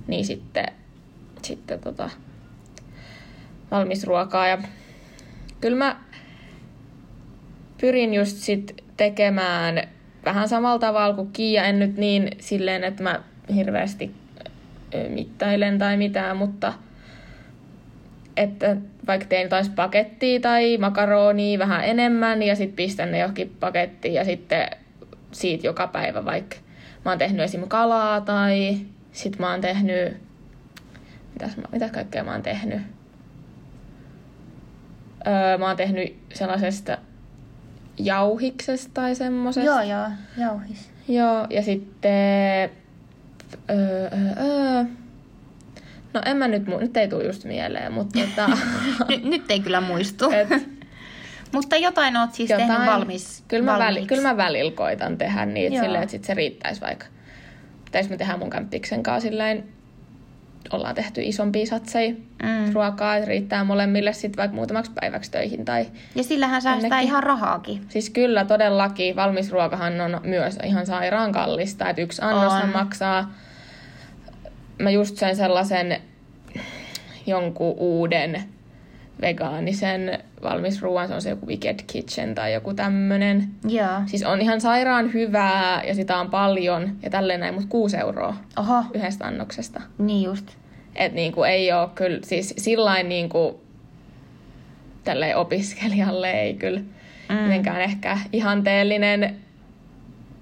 niin 0.06 0.24
sitten, 0.24 0.66
sitten 1.42 1.80
tota, 1.80 2.10
valmisruokaa. 3.70 4.48
Ja 4.48 4.58
kyllä 5.60 5.76
mä 5.76 5.96
pyrin 7.80 8.14
just 8.14 8.36
sit 8.36 8.84
tekemään 8.96 9.88
vähän 10.28 10.48
samalla 10.48 10.78
tavalla 10.78 11.14
kuin 11.14 11.32
Kiia. 11.32 11.64
En 11.64 11.78
nyt 11.78 11.96
niin 11.96 12.30
silleen, 12.38 12.84
että 12.84 13.02
mä 13.02 13.20
hirveästi 13.54 14.14
mittailen 15.08 15.78
tai 15.78 15.96
mitään, 15.96 16.36
mutta 16.36 16.72
että 18.36 18.76
vaikka 19.06 19.26
teen 19.26 19.48
taas 19.48 19.68
pakettia 19.68 20.40
tai 20.40 20.78
makaronia 20.78 21.58
vähän 21.58 21.84
enemmän 21.84 22.42
ja 22.42 22.56
sitten 22.56 22.76
pistän 22.76 23.12
ne 23.12 23.18
johonkin 23.18 23.56
pakettiin 23.60 24.14
ja 24.14 24.24
sitten 24.24 24.70
siitä 25.32 25.66
joka 25.66 25.86
päivä, 25.86 26.24
vaikka 26.24 26.56
mä 27.04 27.10
oon 27.10 27.18
tehnyt 27.18 27.40
esim. 27.40 27.68
kalaa 27.68 28.20
tai 28.20 28.78
sit 29.12 29.38
mä 29.38 29.50
oon 29.50 29.60
tehnyt, 29.60 30.16
mitäs, 31.32 31.56
mitäs 31.72 31.90
kaikkea 31.90 32.24
mä 32.24 32.32
oon 32.32 32.42
tehnyt? 32.42 32.80
Öö, 35.26 35.58
mä 35.58 35.66
oon 35.66 35.76
tehnyt 35.76 36.16
sellaisesta 36.34 36.98
jauhiksesta 37.98 38.90
tai 38.94 39.14
semmosesta. 39.14 39.70
Joo, 39.70 39.82
joo, 39.82 40.08
jauhis. 40.38 40.90
Joo, 41.08 41.46
ja 41.50 41.62
sitten... 41.62 42.70
Öö, 43.70 44.08
öö, 44.12 44.44
öö. 44.46 44.84
No 46.14 46.22
en 46.24 46.36
mä 46.36 46.48
nyt, 46.48 46.66
mu- 46.66 46.80
nyt 46.80 46.96
ei 46.96 47.08
tule 47.08 47.24
just 47.24 47.44
mieleen, 47.44 47.92
mutta 47.92 48.18
tota, 48.20 48.50
Nyt, 49.08 49.24
nyt 49.24 49.50
ei 49.50 49.60
kyllä 49.60 49.80
muistu. 49.80 50.30
et, 50.30 50.48
Mutta 51.52 51.76
jotain 51.76 52.16
oot 52.16 52.34
siis 52.34 52.48
tehnyt 52.48 52.86
valmis, 52.86 53.44
kyllä, 53.48 53.64
mä 53.64 53.72
väli, 53.72 53.84
valmiiksi. 53.84 54.08
kyllä 54.08 54.22
mä 54.22 54.36
välillä 54.36 54.72
koitan 54.72 55.18
tehdä 55.18 55.46
niin, 55.46 55.72
Joo. 55.72 55.84
silleen, 55.84 56.02
että 56.02 56.10
sit 56.10 56.24
se 56.24 56.34
riittäisi 56.34 56.80
vaikka. 56.80 57.06
Pitäis 57.84 58.08
me 58.08 58.16
tehdä 58.16 58.36
mun 58.36 58.50
kämppiksen 58.50 59.02
kanssa 59.02 59.28
silleen, 59.28 59.64
ollaan 60.72 60.94
tehty 60.94 61.20
isompia 61.22 61.66
satseja 61.66 62.14
Mm. 62.42 62.72
ruokaa, 62.72 63.16
että 63.16 63.28
riittää 63.28 63.64
molemmille 63.64 64.12
sit 64.12 64.36
vaikka 64.36 64.54
muutamaksi 64.54 64.92
päiväksi 65.00 65.30
töihin. 65.30 65.64
Tai... 65.64 65.86
Ja 66.14 66.22
sillähän 66.22 66.62
säästää 66.62 66.88
Jonnekin. 66.88 67.08
ihan 67.08 67.22
rahaakin. 67.22 67.80
Siis 67.88 68.10
kyllä 68.10 68.44
todellakin 68.44 69.16
valmisruokahan 69.16 70.00
on 70.00 70.20
myös 70.24 70.58
ihan 70.64 70.86
sairaan 70.86 71.32
kallista, 71.32 71.90
että 71.90 72.02
yksi 72.02 72.22
annoshan 72.22 72.62
On. 72.62 72.72
maksaa, 72.72 73.32
mä 74.78 74.90
just 74.90 75.16
söin 75.16 75.36
sellaisen 75.36 76.00
jonkun 77.26 77.74
uuden 77.76 78.44
vegaanisen 79.20 80.18
valmisruoan, 80.42 81.08
se 81.08 81.14
on 81.14 81.22
se 81.22 81.30
joku 81.30 81.46
Wicked 81.46 81.78
Kitchen 81.86 82.34
tai 82.34 82.52
joku 82.52 82.74
tämmönen. 82.74 83.48
Joo. 83.68 83.88
Siis 84.06 84.22
on 84.22 84.40
ihan 84.40 84.60
sairaan 84.60 85.12
hyvää 85.12 85.82
ja 85.84 85.94
sitä 85.94 86.16
on 86.18 86.30
paljon 86.30 86.96
ja 87.02 87.10
tälleen 87.10 87.40
näin, 87.40 87.54
mutta 87.54 87.68
6 87.68 87.96
euroa 87.96 88.36
Oho, 88.58 88.84
yhdestä 88.94 89.24
annoksesta. 89.26 89.80
niin 89.98 90.22
just. 90.22 90.46
Et 90.96 91.12
niinku 91.12 91.42
ei 91.42 91.72
ole 91.72 91.88
kyllä, 91.94 92.18
siis 92.24 92.54
sillain 92.58 93.08
niinku 93.08 93.60
tälleen 95.04 95.36
opiskelijalle 95.36 96.30
ei 96.30 96.54
kyllä 96.54 96.80
Mm. 97.28 97.34
mm. 97.36 97.42
mitenkään 97.42 97.80
ehkä 97.80 98.18
ihanteellinen 98.32 99.36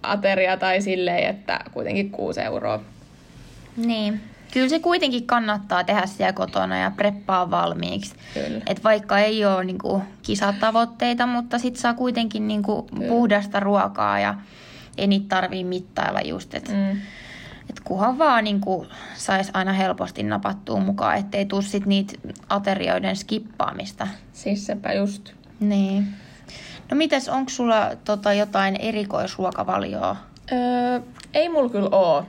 ateria 0.03 0.57
tai 0.57 0.81
silleen, 0.81 1.31
että 1.31 1.61
kuitenkin 1.73 2.11
6 2.11 2.41
euroa. 2.41 2.81
Niin. 3.77 4.21
Kyllä 4.53 4.69
se 4.69 4.79
kuitenkin 4.79 5.27
kannattaa 5.27 5.85
tehdä 5.85 6.07
siellä 6.07 6.33
kotona 6.33 6.79
ja 6.79 6.91
preppaa 6.91 7.51
valmiiksi. 7.51 8.15
Kyllä. 8.35 8.61
Et 8.67 8.85
vaikka 8.85 9.19
ei 9.19 9.45
ole 9.45 9.65
niinku 9.65 10.03
kisatavoitteita, 10.23 11.27
mutta 11.27 11.59
sit 11.59 11.77
saa 11.77 11.95
kuitenkin 11.95 12.49
niinku 12.49 12.89
puhdasta 13.09 13.61
ruokaa 13.61 14.19
ja 14.19 14.35
ei 14.99 15.07
niitä 15.07 15.27
tarvii 15.29 15.65
mittailla 15.65 16.21
just. 16.21 16.55
Et, 16.55 16.69
mm. 16.69 17.01
Et 17.71 17.81
kunhan 17.85 18.19
vaan 18.19 18.45
niinku 18.45 18.87
sais 19.15 19.51
aina 19.55 19.73
helposti 19.73 20.23
napattua 20.23 20.81
mukaan, 20.81 21.19
ettei 21.19 21.47
tuu 21.47 21.63
sit 21.63 21.87
niitä 21.87 22.13
aterioiden 22.49 23.17
skippaamista. 23.17 24.09
Siis 24.33 24.67
sepä 24.67 24.93
just. 24.93 25.33
Niin. 25.61 26.07
No 26.91 26.97
mites, 26.97 27.29
onko 27.29 27.51
sulla 27.51 27.91
tota 28.05 28.33
jotain 28.33 28.77
erikoisruokavalioa? 28.77 30.17
Öö, 30.53 31.01
ei 31.35 31.49
mulla 31.49 31.71
kyllä 31.71 31.89
oo. 31.93 32.27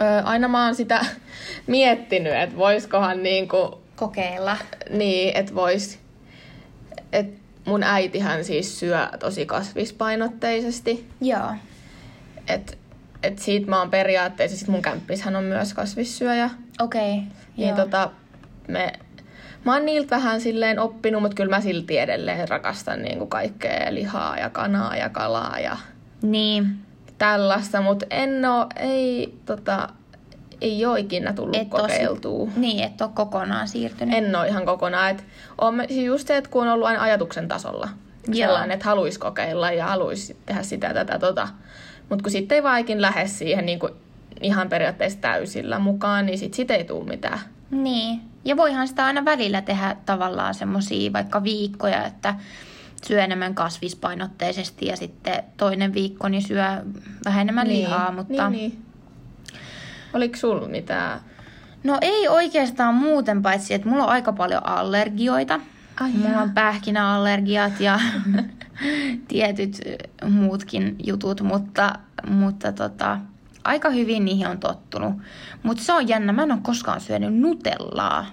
Öö, 0.00 0.22
aina 0.24 0.48
mä 0.48 0.64
oon 0.64 0.74
sitä 0.74 1.06
miettinyt, 1.66 2.34
että 2.34 2.56
voiskohan 2.56 3.22
niinku, 3.22 3.80
Kokeilla. 3.96 4.56
niin, 4.90 5.36
että 5.36 5.54
vois, 5.54 5.98
että 7.12 7.40
mun 7.64 7.82
äitihän 7.82 8.44
siis 8.44 8.78
syö 8.80 9.06
tosi 9.18 9.46
kasvispainotteisesti. 9.46 11.08
Joo. 11.20 11.50
Et, 12.48 12.78
et 13.22 13.38
siitä 13.38 13.70
mä 13.70 13.78
oon 13.78 13.90
periaatteessa, 13.90 14.56
sit 14.56 14.68
mun 14.68 14.82
kämppishän 14.82 15.36
on 15.36 15.44
myös 15.44 15.74
kasvissyöjä. 15.74 16.50
Okei. 16.80 17.12
Okay. 17.12 17.22
Niin 17.56 17.74
tota, 17.74 18.10
me, 18.68 18.92
mä 19.64 19.72
oon 19.74 19.86
niiltä 19.86 20.16
vähän 20.16 20.40
silleen 20.40 20.78
oppinut, 20.78 21.22
mutta 21.22 21.34
kyllä 21.34 21.56
mä 21.56 21.60
silti 21.60 21.98
edelleen 21.98 22.48
rakastan 22.48 23.02
niinku 23.02 23.26
kaikkea 23.26 23.94
lihaa 23.94 24.38
ja 24.38 24.50
kanaa 24.50 24.96
ja 24.96 25.08
kalaa 25.08 25.58
ja 25.58 25.76
Niin. 26.22 26.85
Tällaista, 27.18 27.80
mutta 27.80 28.06
en 28.10 28.44
oo, 28.44 28.66
ei, 28.76 29.38
tota, 29.46 29.88
ei 30.60 30.86
oo 30.86 30.96
ikinä 30.96 31.32
tullut 31.32 31.56
Et 31.56 31.68
kokeiltua. 31.68 32.48
Niin, 32.56 32.84
et 32.84 33.00
ole 33.00 33.10
kokonaan 33.14 33.68
siirtynyt. 33.68 34.14
En 34.14 34.36
oo 34.36 34.44
ihan 34.44 34.66
kokonaan. 34.66 35.10
Et 35.10 35.24
on, 35.60 35.82
siis 35.88 36.06
just 36.06 36.28
se, 36.28 36.36
että 36.36 36.50
kun 36.50 36.62
on 36.62 36.72
ollut 36.72 36.86
aina 36.86 37.02
ajatuksen 37.02 37.48
tasolla. 37.48 37.88
Joo. 38.28 38.48
Sellainen, 38.48 38.74
että 38.74 38.86
haluaisi 38.86 39.18
kokeilla 39.18 39.72
ja 39.72 39.86
haluaisi 39.86 40.36
tehdä 40.46 40.62
sitä, 40.62 40.94
tätä, 40.94 41.18
tota. 41.18 41.48
Mutta 42.08 42.22
kun 42.22 42.32
sitten 42.32 42.56
ei 42.56 42.62
vaan 42.62 42.80
ikin 42.80 43.02
lähde 43.02 43.26
siihen 43.26 43.66
niin 43.66 43.78
kuin 43.78 43.92
ihan 44.40 44.68
periaatteessa 44.68 45.18
täysillä 45.20 45.78
mukaan, 45.78 46.26
niin 46.26 46.38
sit, 46.38 46.54
sit 46.54 46.70
ei 46.70 46.84
tule 46.84 47.04
mitään. 47.04 47.38
Niin. 47.70 48.20
Ja 48.44 48.56
voihan 48.56 48.88
sitä 48.88 49.04
aina 49.04 49.24
välillä 49.24 49.62
tehdä 49.62 49.96
tavallaan 50.06 50.54
semmosia 50.54 51.12
vaikka 51.12 51.42
viikkoja, 51.42 52.06
että 52.06 52.34
syö 53.06 53.24
enemmän 53.24 53.54
kasvispainotteisesti 53.54 54.86
ja 54.86 54.96
sitten 54.96 55.44
toinen 55.56 55.94
viikko 55.94 56.28
niin 56.28 56.42
syö 56.42 56.64
vähän 57.24 57.40
enemmän 57.40 57.68
lihaa, 57.68 58.12
mutta... 58.12 58.50
Niin, 58.50 58.70
niin. 58.70 58.84
Oliko 60.12 60.36
sulla 60.36 60.68
mitään? 60.68 61.20
No 61.84 61.98
ei 62.00 62.28
oikeastaan 62.28 62.94
muuten, 62.94 63.42
paitsi 63.42 63.74
että 63.74 63.88
mulla 63.88 64.04
on 64.04 64.10
aika 64.10 64.32
paljon 64.32 64.66
allergioita. 64.66 65.60
Ai 66.00 66.10
mulla 66.10 66.42
on 66.42 66.50
pähkinäallergiat 66.50 67.80
ja 67.80 68.00
tietyt 69.28 69.80
muutkin 70.30 70.96
jutut, 71.04 71.40
mutta, 71.40 71.92
mutta 72.28 72.72
tota, 72.72 73.18
aika 73.64 73.90
hyvin 73.90 74.24
niihin 74.24 74.46
on 74.46 74.58
tottunut. 74.58 75.14
Mutta 75.62 75.82
se 75.82 75.92
on 75.92 76.08
jännä, 76.08 76.32
mä 76.32 76.42
en 76.42 76.52
ole 76.52 76.60
koskaan 76.62 77.00
syönyt 77.00 77.34
nutellaa. 77.34 78.26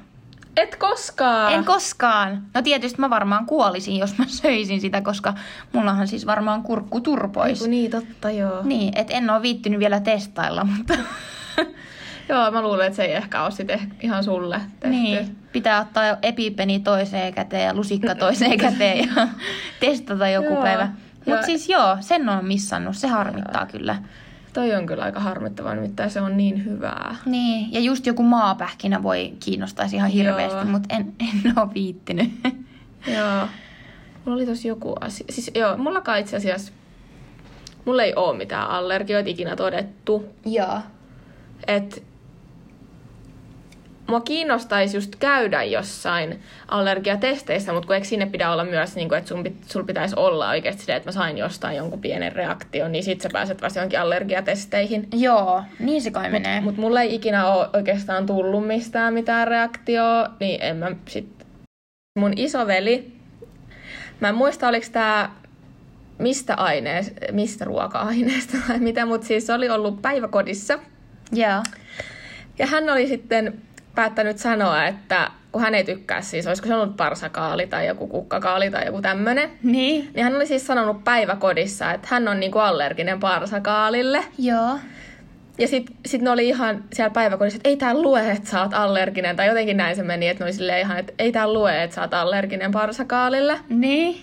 Et 0.57 0.75
koskaan! 0.75 1.53
En 1.53 1.65
koskaan. 1.65 2.43
No 2.53 2.61
tietysti 2.61 2.99
mä 3.01 3.09
varmaan 3.09 3.45
kuolisin, 3.45 3.97
jos 3.97 4.17
mä 4.17 4.25
söisin 4.41 4.81
sitä, 4.81 5.01
koska 5.01 5.33
mullahan 5.73 6.07
siis 6.07 6.25
varmaan 6.25 6.63
kurkku 6.63 7.01
turpois. 7.01 7.61
Eiku 7.61 7.69
niin, 7.69 7.91
totta 7.91 8.31
joo. 8.31 8.61
Niin, 8.63 8.97
et 8.97 9.07
en 9.09 9.29
ole 9.29 9.41
viittynyt 9.41 9.79
vielä 9.79 9.99
testailla, 9.99 10.63
mutta 10.77 10.93
Joo, 12.29 12.51
mä 12.51 12.61
luulen, 12.61 12.87
että 12.87 12.95
se 12.97 13.03
ei 13.03 13.13
ehkä 13.13 13.43
ole 13.43 13.51
sit 13.51 13.71
eh- 13.71 13.87
ihan 14.01 14.23
sulle 14.23 14.61
tehty. 14.79 14.89
niin, 14.89 15.37
pitää 15.51 15.81
ottaa 15.81 16.03
epipeni 16.21 16.79
toiseen 16.79 17.33
käteen 17.33 17.65
ja 17.65 17.73
lusikka 17.73 18.15
toiseen 18.15 18.57
käteen 18.67 18.97
ja 19.15 19.27
testata 19.79 20.27
joku 20.27 20.53
Joo. 20.53 20.61
päivä. 20.63 20.85
Mutta 21.15 21.31
Joo. 21.31 21.41
siis 21.43 21.69
joo, 21.69 21.97
sen 21.99 22.29
on 22.29 22.45
missannut, 22.45 22.97
se 22.97 23.07
harmittaa 23.07 23.65
kyllä. 23.65 23.95
Toi 24.53 24.75
on 24.75 24.85
kyllä 24.85 25.03
aika 25.03 25.19
harmittavaa, 25.19 25.75
nimittäin 25.75 26.09
se 26.09 26.21
on 26.21 26.37
niin 26.37 26.65
hyvää. 26.65 27.15
Niin, 27.25 27.73
ja 27.73 27.79
just 27.79 28.05
joku 28.05 28.23
maapähkinä 28.23 29.03
voi 29.03 29.33
kiinnostaisi 29.39 29.95
ihan 29.95 30.09
hirveästi, 30.09 30.57
Joo. 30.57 30.65
mutta 30.65 30.95
en, 30.95 31.13
en 31.19 31.53
ole 31.59 31.73
viittynyt. 31.73 32.31
Joo. 33.07 33.47
Mulla 34.25 34.35
oli 34.35 34.45
tossa 34.45 34.67
joku 34.67 34.95
asia. 35.01 35.25
Siis 35.29 35.51
joo, 35.55 35.77
mulla 35.77 36.17
itse 36.17 36.37
asiassa... 36.37 36.71
Mulla 37.85 38.03
ei 38.03 38.13
oo 38.15 38.33
mitään 38.33 38.69
allergioita 38.69 39.29
ikinä 39.29 39.55
todettu. 39.55 40.25
joo. 40.45 40.79
Et 41.67 42.03
mua 44.07 44.21
kiinnostaisi 44.21 44.97
just 44.97 45.15
käydä 45.15 45.63
jossain 45.63 46.41
allergiatesteissä, 46.67 47.73
mutta 47.73 47.87
kun 47.87 47.95
eikö 47.95 48.07
sinne 48.07 48.25
pidä 48.25 48.51
olla 48.51 48.63
myös, 48.63 48.95
niin 48.95 49.09
kuin, 49.09 49.17
että 49.17 49.29
sun, 49.29 49.43
pit, 49.43 49.63
sul 49.67 49.83
pitäisi 49.83 50.15
olla 50.17 50.49
oikeasti 50.49 50.85
se, 50.85 50.95
että 50.95 51.07
mä 51.07 51.11
sain 51.11 51.37
jostain 51.37 51.77
jonkun 51.77 52.01
pienen 52.01 52.31
reaktion, 52.31 52.91
niin 52.91 53.03
sit 53.03 53.21
sä 53.21 53.29
pääset 53.33 53.61
vasta 53.61 53.79
johonkin 53.79 53.99
allergiatesteihin. 53.99 55.07
Joo, 55.13 55.63
niin 55.79 56.01
se 56.01 56.11
kai 56.11 56.29
menee. 56.29 56.61
Mutta 56.61 56.81
mulla 56.81 57.01
ei 57.01 57.15
ikinä 57.15 57.47
ole 57.47 57.69
oikeastaan 57.73 58.25
tullut 58.25 58.67
mistään 58.67 59.13
mitään 59.13 59.47
reaktioa, 59.47 60.29
niin 60.39 60.61
en 60.63 60.75
mä 60.75 60.91
sit... 61.07 61.43
Mun 62.19 62.33
isoveli, 62.35 63.13
mä 64.19 64.29
en 64.29 64.35
muista 64.35 64.67
oliko 64.67 64.87
tää 64.91 65.31
mistä 66.19 66.55
aineesta, 66.55 67.21
mistä 67.31 67.65
ruoka-aineesta 67.65 68.57
tai 68.67 68.79
mitä, 68.79 69.05
mutta 69.05 69.27
siis 69.27 69.47
se 69.47 69.53
oli 69.53 69.69
ollut 69.69 70.01
päiväkodissa. 70.01 70.79
Joo. 71.31 71.63
Ja 72.59 72.67
hän 72.67 72.89
oli 72.89 73.07
sitten 73.07 73.61
päättänyt 73.95 74.37
sanoa, 74.37 74.85
että 74.85 75.31
kun 75.51 75.61
hän 75.61 75.75
ei 75.75 75.83
tykkää 75.83 76.21
siis, 76.21 76.47
olisiko 76.47 76.67
se 76.67 76.75
ollut 76.75 76.97
parsakaali 76.97 77.67
tai 77.67 77.87
joku 77.87 78.07
kukkakaali 78.07 78.69
tai 78.71 78.85
joku 78.85 79.01
tämmönen, 79.01 79.49
Niin. 79.63 80.09
niin 80.13 80.23
hän 80.23 80.35
oli 80.35 80.45
siis 80.45 80.67
sanonut 80.67 81.03
päiväkodissa, 81.03 81.91
että 81.93 82.07
hän 82.11 82.27
on 82.27 82.39
niinku 82.39 82.59
allerginen 82.59 83.19
parsakaalille. 83.19 84.23
Joo. 84.37 84.79
Ja 85.57 85.67
sitten 85.67 85.95
sit 86.05 86.21
ne 86.21 86.29
oli 86.29 86.47
ihan 86.47 86.83
siellä 86.93 87.09
päiväkodissa, 87.13 87.57
että 87.57 87.69
ei 87.69 87.77
tää 87.77 87.93
lue, 87.93 88.31
että 88.31 88.49
sä 88.49 88.61
oot 88.61 88.73
allerginen. 88.73 89.35
Tai 89.35 89.47
jotenkin 89.47 89.77
näin 89.77 89.95
se 89.95 90.03
meni, 90.03 90.27
että 90.27 90.43
ne 90.43 90.45
oli 90.45 90.53
silleen 90.53 90.79
ihan, 90.79 90.97
että 90.99 91.13
ei 91.19 91.31
tää 91.31 91.53
lue, 91.53 91.83
että 91.83 91.95
sä 91.95 92.01
oot 92.01 92.13
allerginen 92.13 92.71
parsakaalille. 92.71 93.59
Niin. 93.69 94.17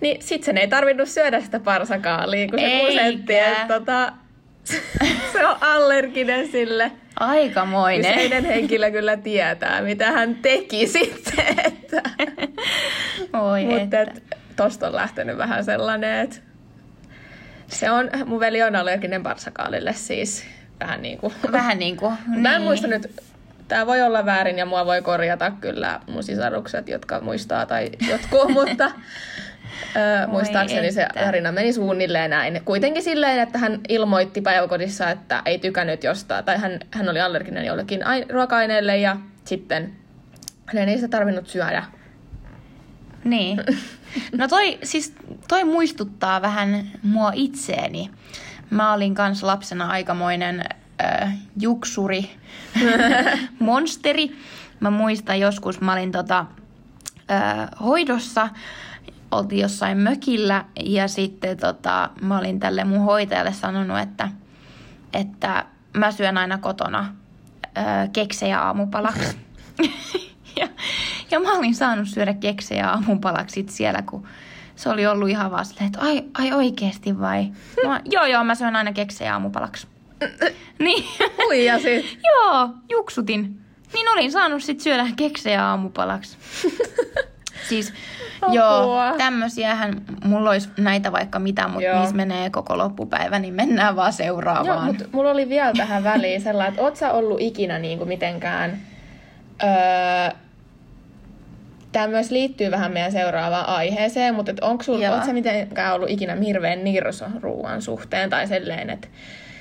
Niin 0.00 0.22
sit 0.22 0.44
sen 0.44 0.58
ei 0.58 0.68
tarvinnut 0.68 1.08
syödä 1.08 1.40
sitä 1.40 1.60
parsakaalia, 1.60 2.48
kun 2.48 2.58
se 2.58 2.66
Eikä. 2.66 2.86
kusetti, 2.86 3.38
että 3.38 3.78
tota, 3.78 4.12
se 5.32 5.46
on 5.46 5.56
allerginen 5.60 6.48
sille. 6.48 6.92
Aikamoinen. 7.20 8.14
Kyseinen 8.14 8.44
henkilö 8.44 8.90
kyllä 8.90 9.16
tietää, 9.16 9.82
mitä 9.82 10.12
hän 10.12 10.34
teki 10.34 10.86
sitten. 10.98 11.44
Että. 11.64 12.02
Oi 13.32 13.64
Mutta 13.64 14.00
että. 14.00 14.02
et, 14.02 14.22
tosta 14.56 14.86
on 14.86 14.94
lähtenyt 14.94 15.36
vähän 15.36 15.64
sellainen, 15.64 16.20
että 16.20 16.36
Se 17.66 17.90
on, 17.90 18.10
mun 18.26 18.40
veli 18.40 18.62
on 18.62 18.76
allerginen 18.76 19.22
parsakaalille 19.22 19.92
siis 19.92 20.44
vähän 20.80 21.02
niin 21.02 21.18
kuin. 21.18 21.34
Vähän 21.52 21.78
niin 21.78 21.96
kuin. 21.96 22.14
Mä 22.42 22.56
en 22.56 22.62
muista 22.62 22.86
nyt, 22.86 23.22
tää 23.68 23.86
voi 23.86 24.02
olla 24.02 24.26
väärin 24.26 24.58
ja 24.58 24.66
mua 24.66 24.86
voi 24.86 25.02
korjata 25.02 25.50
kyllä 25.60 26.00
mun 26.06 26.22
sisarukset, 26.22 26.88
jotka 26.88 27.20
muistaa 27.20 27.66
tai 27.66 27.90
jotkut, 28.10 28.48
mutta 28.52 28.90
Öö, 29.96 30.26
muistaakseni 30.26 30.92
se 30.92 31.06
tarina 31.24 31.52
meni 31.52 31.72
suunnilleen 31.72 32.30
näin. 32.30 32.60
Kuitenkin 32.64 33.02
silleen, 33.02 33.40
että 33.40 33.58
hän 33.58 33.80
ilmoitti 33.88 34.40
päiväkodissa, 34.40 35.10
että 35.10 35.42
ei 35.44 35.58
tykännyt 35.58 36.04
jostain, 36.04 36.44
tai 36.44 36.58
hän, 36.58 36.80
hän 36.90 37.08
oli 37.08 37.20
allerginen 37.20 37.64
jollekin 37.64 38.00
ruoka-aineelle 38.28 38.96
ja 38.96 39.16
sitten 39.44 39.92
hänen 40.66 40.88
ei 40.88 40.96
sitä 40.96 41.08
tarvinnut 41.08 41.48
syödä. 41.48 41.84
Niin. 43.24 43.60
No 44.32 44.48
toi, 44.48 44.78
siis 44.82 45.14
toi 45.48 45.64
muistuttaa 45.64 46.42
vähän 46.42 46.90
mua 47.02 47.32
itseeni. 47.34 48.10
Mä 48.70 48.92
olin 48.92 49.14
kans 49.14 49.42
lapsena 49.42 49.86
aikamoinen 49.86 50.64
äh, 51.04 51.34
juksuri, 51.60 52.30
monsteri. 53.58 54.36
Mä 54.80 54.90
muistan 54.90 55.40
joskus, 55.40 55.80
mä 55.80 55.92
olin 55.92 56.12
tota, 56.12 56.46
äh, 57.30 57.68
hoidossa 57.84 58.48
oltiin 59.30 59.62
jossain 59.62 59.98
mökillä 59.98 60.64
ja 60.84 61.08
sitten 61.08 61.56
tota, 61.56 62.10
mä 62.20 62.38
olin 62.38 62.60
tälle 62.60 62.84
mun 62.84 63.00
hoitajalle 63.00 63.52
sanonut, 63.52 63.98
että, 63.98 64.28
että 65.12 65.66
mä 65.96 66.10
syön 66.10 66.38
aina 66.38 66.58
kotona 66.58 67.14
ö, 67.66 67.80
keksejä 68.12 68.60
aamupalaksi. 68.60 69.36
ja, 70.60 70.68
ja 71.30 71.40
mä 71.40 71.52
olin 71.52 71.74
saanut 71.74 72.08
syödä 72.08 72.34
keksejä 72.34 72.90
aamupalaksi 72.90 73.66
siellä, 73.68 74.02
kun 74.02 74.26
se 74.76 74.88
oli 74.88 75.06
ollut 75.06 75.28
ihan 75.28 75.50
vaan 75.50 75.64
silleen, 75.64 75.86
että 75.86 76.00
ai, 76.00 76.24
ai 76.38 76.52
oikeesti 76.52 77.20
vai? 77.20 77.52
Mä, 77.86 78.00
joo, 78.14 78.24
joo, 78.24 78.44
mä 78.44 78.54
syön 78.54 78.76
aina 78.76 78.92
keksejä 78.92 79.32
aamupalaksi. 79.32 79.86
niin. 80.78 81.04
Huijasit. 81.46 82.18
joo, 82.24 82.70
juksutin. 82.90 83.60
Niin 83.94 84.08
olin 84.08 84.32
saanut 84.32 84.62
sit 84.62 84.80
syödä 84.80 85.06
keksejä 85.16 85.66
aamupalaksi. 85.66 86.36
Siis 87.68 87.92
Apua. 88.40 88.54
Joo, 88.54 89.14
tämmöisiähän, 89.18 90.02
mulla 90.24 90.50
olisi 90.50 90.68
näitä 90.76 91.12
vaikka 91.12 91.38
mitä, 91.38 91.68
mutta 91.68 92.00
missä 92.00 92.16
menee 92.16 92.50
koko 92.50 92.78
loppupäivä, 92.78 93.38
niin 93.38 93.54
mennään 93.54 93.96
vaan 93.96 94.12
seuraavaan. 94.12 94.66
Joo, 94.66 94.86
mutta 94.86 95.04
mulla 95.12 95.30
oli 95.30 95.48
vielä 95.48 95.72
tähän 95.76 96.04
väliin 96.04 96.40
sellainen, 96.40 96.70
että 96.70 96.82
oot 96.82 96.96
sä 96.96 97.12
ollut 97.12 97.40
ikinä 97.40 97.78
niin 97.78 97.98
kuin 97.98 98.08
mitenkään... 98.08 98.78
Öö, 99.62 100.36
Tämä 101.92 102.06
myös 102.06 102.30
liittyy 102.30 102.70
vähän 102.70 102.92
meidän 102.92 103.12
seuraavaan 103.12 103.68
aiheeseen, 103.68 104.34
mutta 104.34 104.52
onko 104.60 104.82
sulla, 104.82 105.10
oot 105.10 105.24
sä 105.24 105.32
mitenkään 105.32 105.94
ollut 105.94 106.10
ikinä 106.10 106.34
hirveän 106.34 106.84
nirso 106.84 107.24
ruoan 107.40 107.82
suhteen 107.82 108.30
tai 108.30 108.46
selleen, 108.46 108.90
että 108.90 109.08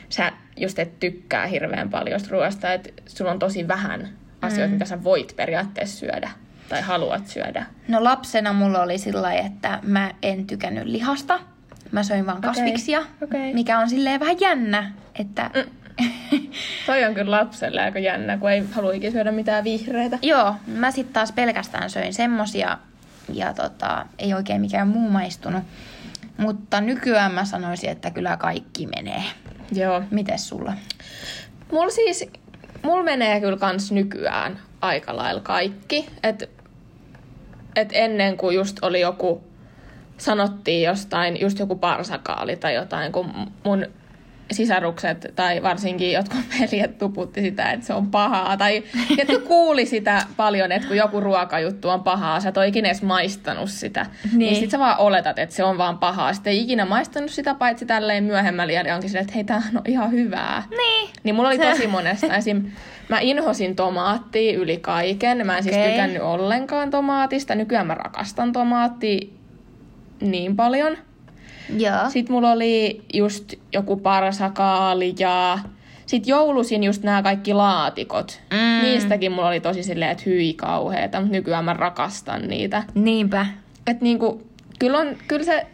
sä 0.09 0.31
just 0.57 0.79
et 0.79 0.99
tykkää 0.99 1.45
hirveän 1.47 1.89
paljon 1.89 2.19
ruoasta, 2.29 2.73
että 2.73 2.89
sulla 3.05 3.31
on 3.31 3.39
tosi 3.39 3.67
vähän 3.67 4.09
asioita, 4.41 4.67
mm. 4.67 4.73
mitä 4.73 4.85
sä 4.85 5.03
voit 5.03 5.33
periaatteessa 5.35 5.97
syödä? 5.97 6.29
Tai 6.69 6.81
haluat 6.81 7.27
syödä? 7.27 7.65
No 7.87 8.03
lapsena 8.03 8.53
mulla 8.53 8.81
oli 8.81 8.97
sillä 8.97 9.33
että 9.33 9.79
mä 9.83 10.11
en 10.21 10.47
tykännyt 10.47 10.85
lihasta. 10.85 11.39
Mä 11.91 12.03
söin 12.03 12.25
vaan 12.25 12.41
kasviksia, 12.41 12.99
okay. 12.99 13.09
Okay. 13.23 13.53
mikä 13.53 13.79
on 13.79 13.89
silleen 13.89 14.19
vähän 14.19 14.39
jännä, 14.39 14.91
että... 15.19 15.51
Mm. 15.53 15.63
Toi 16.85 17.03
on 17.03 17.13
kyllä 17.13 17.31
lapselle 17.31 17.81
aika 17.81 17.99
jännä, 17.99 18.37
kun 18.37 18.51
ei 18.51 18.63
halua 18.71 18.93
ikinä 18.93 19.11
syödä 19.11 19.31
mitään 19.31 19.63
vihreitä. 19.63 20.19
Joo, 20.21 20.55
mä 20.67 20.91
sitten 20.91 21.13
taas 21.13 21.31
pelkästään 21.31 21.89
söin 21.89 22.13
semmosia 22.13 22.77
ja 23.33 23.53
tota, 23.53 24.05
ei 24.19 24.33
oikein 24.33 24.61
mikään 24.61 24.87
muu 24.87 25.09
maistunut. 25.09 25.63
Mutta 26.37 26.81
nykyään 26.81 27.31
mä 27.31 27.45
sanoisin, 27.45 27.89
että 27.89 28.11
kyllä 28.11 28.37
kaikki 28.37 28.87
menee. 28.87 29.23
Joo. 29.71 30.03
Mites 30.11 30.49
sulla? 30.49 30.73
Mulla 31.71 31.89
siis, 31.89 32.29
mulla 32.81 33.03
menee 33.03 33.41
kyllä 33.41 33.57
kans 33.57 33.91
nykyään 33.91 34.59
aika 34.81 35.15
lailla 35.15 35.41
kaikki. 35.41 36.09
Et 36.23 36.49
et 37.75 37.89
ennen 37.91 38.37
kuin 38.37 38.55
just 38.55 38.77
oli 38.81 39.01
joku, 39.01 39.43
sanottiin 40.17 40.83
jostain, 40.83 41.39
just 41.41 41.59
joku 41.59 41.75
parsakaali 41.75 42.55
tai 42.55 42.73
jotain, 42.73 43.11
kun 43.11 43.31
mun 43.63 43.85
sisarukset 44.51 45.33
tai 45.35 45.63
varsinkin 45.63 46.11
jotkut 46.11 46.39
veljet 46.59 46.97
tuputti 46.97 47.41
sitä, 47.41 47.71
että 47.71 47.85
se 47.85 47.93
on 47.93 48.11
pahaa. 48.11 48.57
Tai 48.57 48.83
että 49.17 49.39
kuuli 49.47 49.85
sitä 49.85 50.25
paljon, 50.37 50.71
että 50.71 50.87
kun 50.87 50.97
joku 50.97 51.19
ruokajuttu 51.19 51.89
on 51.89 52.03
pahaa, 52.03 52.39
sä 52.39 52.49
et 52.49 52.57
ole 52.57 52.67
ikinä 52.67 52.87
edes 52.87 53.01
maistanut 53.01 53.69
sitä. 53.69 54.05
Niin, 54.23 54.39
niin 54.39 54.55
sit 54.55 54.71
sä 54.71 54.79
vaan 54.79 54.97
oletat, 54.97 55.39
että 55.39 55.55
se 55.55 55.63
on 55.63 55.77
vaan 55.77 55.97
pahaa. 55.97 56.33
Sitten 56.33 56.51
ei 56.51 56.61
ikinä 56.61 56.85
maistanut 56.85 57.31
sitä, 57.31 57.53
paitsi 57.53 57.85
tälleen 57.85 58.23
myöhemmällä 58.23 58.73
ja 58.73 58.95
onkin 58.95 59.09
silleen, 59.09 59.23
että 59.23 59.35
hei, 59.35 59.43
tää 59.43 59.61
on 59.75 59.81
ihan 59.85 60.11
hyvää. 60.11 60.63
Niin. 60.69 61.09
Niin 61.23 61.35
mulla 61.35 61.49
oli 61.49 61.59
tosi 61.59 61.87
monesta. 61.87 62.35
Esim. 62.35 62.63
Mä 63.09 63.19
inhosin 63.19 63.75
tomaattia 63.75 64.57
yli 64.57 64.77
kaiken. 64.77 65.45
Mä 65.45 65.57
en 65.57 65.63
okay. 65.63 65.73
siis 65.73 65.91
tykännyt 65.91 66.21
ollenkaan 66.21 66.89
tomaatista. 66.89 67.55
Nykyään 67.55 67.87
mä 67.87 67.95
rakastan 67.95 68.51
tomaattia 68.51 69.27
niin 70.21 70.55
paljon. 70.55 70.97
Joo. 71.77 72.09
Sitten 72.09 72.35
mulla 72.35 72.51
oli 72.51 73.01
just 73.13 73.53
joku 73.73 73.97
parsakaali 73.97 75.15
ja 75.19 75.59
sitten 76.05 76.29
joulusin 76.29 76.83
just 76.83 77.03
nämä 77.03 77.23
kaikki 77.23 77.53
laatikot. 77.53 78.41
Mm. 78.51 78.81
Niistäkin 78.81 79.31
mulla 79.31 79.47
oli 79.47 79.59
tosi 79.59 79.83
silleen, 79.83 80.11
että 80.11 80.23
hyi 80.25 80.53
kauheeta, 80.53 81.19
mutta 81.19 81.31
nykyään 81.31 81.65
mä 81.65 81.73
rakastan 81.73 82.41
niitä. 82.47 82.83
Niinpä. 82.95 83.45
Et 83.87 84.01
niinku, 84.01 84.47
kyllä, 84.79 84.97
on, 84.97 85.07
kyllä 85.27 85.43
se 85.43 85.67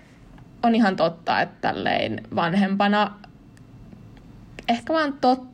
on 0.63 0.75
ihan 0.75 0.95
totta, 0.95 1.41
että 1.41 1.55
tälleen 1.61 2.23
vanhempana 2.35 3.11
ehkä 4.69 4.93
vaan 4.93 5.13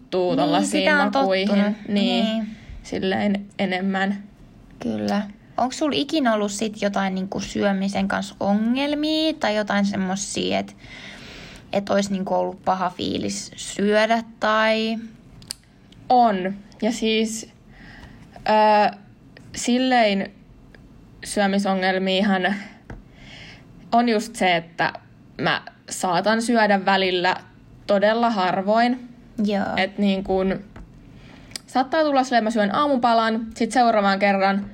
tottuu 0.09 0.29
niin, 0.29 0.39
tollaisiin 0.39 0.91
makuihin. 0.95 1.75
Niin, 1.87 2.25
niin, 2.25 2.47
silleen 2.83 3.45
enemmän. 3.59 4.23
Kyllä. 4.79 5.21
Onko 5.57 5.71
sulla 5.71 5.95
ikinä 5.95 6.33
ollut 6.33 6.51
sit 6.51 6.81
jotain 6.81 7.15
niinku 7.15 7.39
syömisen 7.39 8.07
kanssa 8.07 8.35
ongelmia 8.39 9.33
tai 9.33 9.55
jotain 9.55 9.85
semmoisia, 9.85 10.59
että 10.59 10.73
et 11.73 11.89
olisi 11.89 12.11
niinku 12.11 12.33
ollut 12.33 12.63
paha 12.65 12.89
fiilis 12.89 13.51
syödä 13.55 14.23
tai... 14.39 14.97
On. 16.09 16.53
Ja 16.81 16.91
siis 16.91 17.49
äh, 18.49 18.97
silleen 19.55 20.31
syömisongelmiahan 21.25 22.55
on 23.91 24.09
just 24.09 24.35
se, 24.35 24.55
että 24.55 24.93
mä 25.41 25.61
saatan 25.89 26.41
syödä 26.41 26.85
välillä 26.85 27.35
todella 27.87 28.29
harvoin. 28.29 29.16
Joo. 29.45 29.65
Et 29.77 29.97
niin 29.97 30.23
kun, 30.23 30.59
saattaa 31.67 32.03
tulla 32.03 32.23
silleen, 32.23 32.43
mä 32.43 32.51
syön 32.51 32.75
aamupalan, 32.75 33.47
sitten 33.55 33.81
seuraavan 33.81 34.19
kerran 34.19 34.65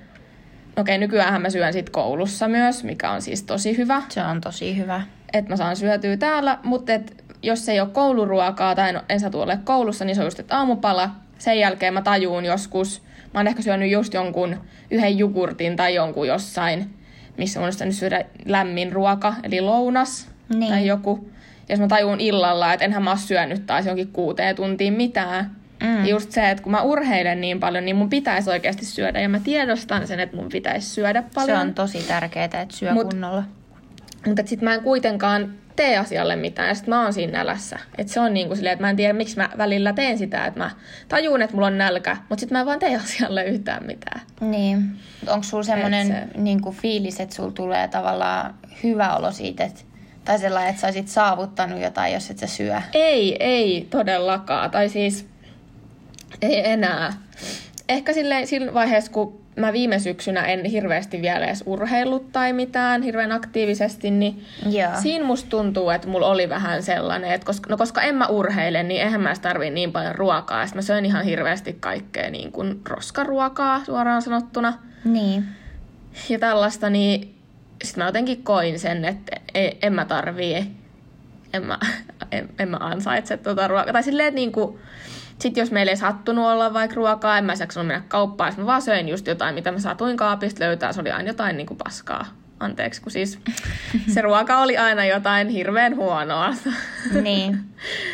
okei, 0.78 0.98
nykyään 0.98 1.42
mä 1.42 1.50
syön 1.50 1.74
sit 1.74 1.90
koulussa 1.90 2.48
myös, 2.48 2.84
mikä 2.84 3.12
on 3.12 3.22
siis 3.22 3.44
tosi 3.44 3.78
hyvä. 3.78 4.02
Se 4.10 4.24
on 4.24 4.42
tosi 4.42 4.78
hyvä. 4.78 5.02
Että 5.34 5.52
mä 5.52 5.58
saan 5.58 5.76
syötyä 5.76 6.18
täällä, 6.18 6.58
mutta 6.64 6.94
et, 6.94 7.24
jos 7.44 7.70
ei 7.70 7.80
ole 7.80 7.90
kouluruokaa 7.90 8.76
tai 8.76 8.90
en, 8.90 9.02
en 9.10 9.20
saa 9.20 9.30
tuolle 9.30 9.60
koulussa, 9.64 10.06
niin 10.06 10.16
se 10.16 10.22
on 10.22 10.28
just 10.28 10.40
että 10.40 10.58
aamupala. 10.58 11.10
Sen 11.38 11.60
jälkeen 11.60 11.94
mä 11.94 12.02
tajuun 12.02 12.46
joskus, 12.46 13.02
mä 13.34 13.40
oon 13.40 13.48
ehkä 13.48 13.62
syönyt 13.62 13.92
just 13.92 14.14
jonkun 14.14 14.58
yhden 14.92 15.18
jogurtin 15.18 15.76
tai 15.76 15.96
jonkun 15.96 16.28
jossain, 16.28 16.94
missä 17.38 17.60
on 17.60 17.66
nyt 17.66 17.96
syödä 17.96 18.26
lämmin 18.46 18.92
ruoka, 18.92 19.34
eli 19.44 19.62
lounas 19.62 20.28
niin. 20.50 20.72
tai 20.72 20.88
joku. 20.88 21.33
Ja 21.70 21.74
jos 21.74 21.80
mä 21.80 21.88
tajuun 21.88 22.20
illalla, 22.20 22.74
että 22.74 22.86
enhän 22.86 23.04
mä 23.04 23.10
oon 23.10 23.18
syönyt 23.18 23.66
taas 23.66 23.86
jonkin 23.86 24.08
kuuteen 24.08 24.56
tuntiin 24.56 24.94
mitään, 24.94 25.64
Mm. 25.84 26.06
Just 26.06 26.32
se, 26.32 26.50
että 26.50 26.64
kun 26.64 26.72
mä 26.72 26.82
urheilen 26.82 27.42
niin 27.42 27.60
paljon, 27.60 27.86
niin 27.86 27.96
mun 27.96 28.10
pitäisi 28.10 28.50
oikeasti 28.50 28.86
syödä. 28.86 29.22
Ja 29.22 29.30
mä 29.30 29.40
tiedostan 29.40 30.08
sen, 30.08 30.20
että 30.20 30.36
mun 30.36 30.50
pitäisi 30.50 30.90
syödä 30.90 31.24
paljon. 31.36 31.58
Se 31.58 31.62
on 31.62 31.74
tosi 31.74 32.04
tärkeää, 32.08 32.46
että 32.46 32.68
syö 32.70 32.94
Mut, 32.94 33.10
kunnolla. 33.10 33.44
Mutta 34.28 34.42
sitten 34.46 34.70
mä 34.70 34.74
en 34.74 34.82
kuitenkaan 34.82 35.54
tee 35.76 35.98
asialle 35.98 36.36
mitään, 36.36 36.68
ja 36.68 36.76
sitten 36.76 36.94
mä 36.94 37.04
oon 37.04 37.14
siinä 37.14 37.38
nälässä. 37.38 37.80
Et 37.98 38.08
se 38.08 38.20
on 38.20 38.34
niin 38.34 38.48
kuin 38.48 38.58
silleen, 38.58 38.74
että 38.74 38.84
mä 38.84 38.90
en 38.90 38.96
tiedä, 38.96 39.14
miksi 39.14 39.38
mä 39.38 39.50
välillä 39.58 39.94
teen 39.94 40.18
sitä, 40.18 40.46
että 40.46 40.60
mä 40.60 40.72
tajuun, 41.08 41.42
että 41.42 41.56
mulla 41.56 41.68
on 41.68 41.78
nälkä, 41.78 42.18
mutta 42.30 42.40
sitten 42.40 42.56
mä 42.56 42.60
en 42.60 42.66
vaan 42.66 42.80
tee 42.80 42.96
asialle 42.96 43.46
yhtään 43.46 43.86
mitään. 43.86 44.22
Niin. 44.42 44.92
Onko 45.28 45.44
sulla 45.44 45.64
semmoinen 45.64 46.08
se... 46.08 46.28
niin 46.36 46.62
fiilis, 46.72 47.20
että 47.20 47.36
sulla 47.36 47.52
tulee 47.52 47.88
tavallaan 47.88 48.54
hyvä 48.84 49.16
olo 49.16 49.32
siitä, 49.32 49.64
että 49.64 49.82
tai 50.26 50.40
sellainen, 50.40 50.70
että 50.70 50.82
sä 50.82 50.88
olisit 50.88 51.08
saavuttanut 51.08 51.82
jotain, 51.82 52.14
jos 52.14 52.30
et 52.30 52.40
sä 52.40 52.48
syö? 52.48 52.82
Ei, 52.94 53.38
ei 53.40 53.88
todellakaan. 53.90 54.72
Tai 54.72 54.90
siis 54.90 55.28
ei 56.42 56.70
enää. 56.70 57.14
Ehkä 57.90 58.14
silleen, 58.14 58.48
siinä 58.48 58.74
vaiheessa, 58.74 59.12
kun 59.12 59.44
mä 59.56 59.74
viime 59.74 60.00
syksynä 60.00 60.46
en 60.46 60.66
hirveästi 60.66 61.22
vielä 61.22 61.46
edes 61.46 61.64
urheillut 61.66 62.32
tai 62.32 62.54
mitään 62.54 63.02
hirveän 63.02 63.32
aktiivisesti, 63.32 64.12
niin 64.12 64.46
yeah. 64.74 65.02
siinä 65.02 65.26
musta 65.26 65.50
tuntuu, 65.50 65.90
että 65.90 66.08
mulla 66.08 66.28
oli 66.28 66.50
vähän 66.50 66.84
sellainen, 66.84 67.32
että 67.32 67.46
koska, 67.46 67.70
no 67.70 67.78
koska 67.78 68.02
en 68.02 68.16
mä 68.16 68.28
urheile, 68.28 68.84
niin 68.84 69.02
eihän 69.02 69.22
mä 69.22 69.34
tarvii 69.42 69.70
niin 69.70 69.92
paljon 69.92 70.16
ruokaa. 70.16 70.62
Ja 70.62 70.68
mä 70.76 70.82
söin 70.82 71.06
ihan 71.06 71.26
hirveästi 71.26 71.78
kaikkea 71.80 72.30
niin 72.30 72.52
kuin 72.52 72.82
roskaruokaa 72.90 73.86
suoraan 73.86 74.22
sanottuna. 74.22 74.74
Niin. 75.06 75.46
Ja 76.30 76.40
tällaista, 76.40 76.90
niin 76.90 77.33
sitten 77.84 78.04
mä 78.04 78.08
jotenkin 78.08 78.44
koin 78.44 78.80
sen, 78.80 79.06
että 79.06 79.32
en 79.82 79.94
mä 79.94 80.06
tarvii 80.06 80.84
en 81.54 81.66
mä, 81.66 81.80
en, 82.32 82.50
en 82.60 82.70
mä 82.70 82.78
ansaitse 82.80 83.38
tuota 83.38 83.68
ruokaa. 83.68 83.94
Tai 83.94 84.04
silleen, 84.04 84.28
että 84.28 84.36
niinku, 84.36 84.80
sit 85.40 85.58
jos 85.58 85.72
meillä 85.72 85.90
ei 85.90 85.98
sattunut 85.98 86.46
olla 86.46 86.74
vaikka 86.74 86.96
ruokaa, 86.96 87.38
en 87.38 87.46
mä 87.46 87.54
jaksanut 87.60 87.88
mennä 87.88 88.04
kauppaan, 88.08 88.48
jos 88.48 88.58
mä 88.58 88.66
vaan 88.66 88.82
söin 88.82 89.10
just 89.10 89.28
jotain, 89.28 89.56
mitä 89.56 89.72
mä 89.72 89.80
satuin 89.80 90.18
kaapista 90.18 90.64
löytää, 90.64 90.94
se 90.94 91.02
oli 91.02 91.12
aina 91.12 91.30
jotain 91.30 91.58
niinku 91.58 91.76
paskaa. 91.76 92.26
Anteeksi, 92.60 93.02
kun 93.02 93.12
siis 93.12 93.40
se 94.08 94.22
ruoka 94.28 94.58
oli 94.58 94.78
aina 94.78 95.06
jotain 95.06 95.50
hirveän 95.50 95.96
huonoa. 95.96 96.54
Niin. 97.22 97.60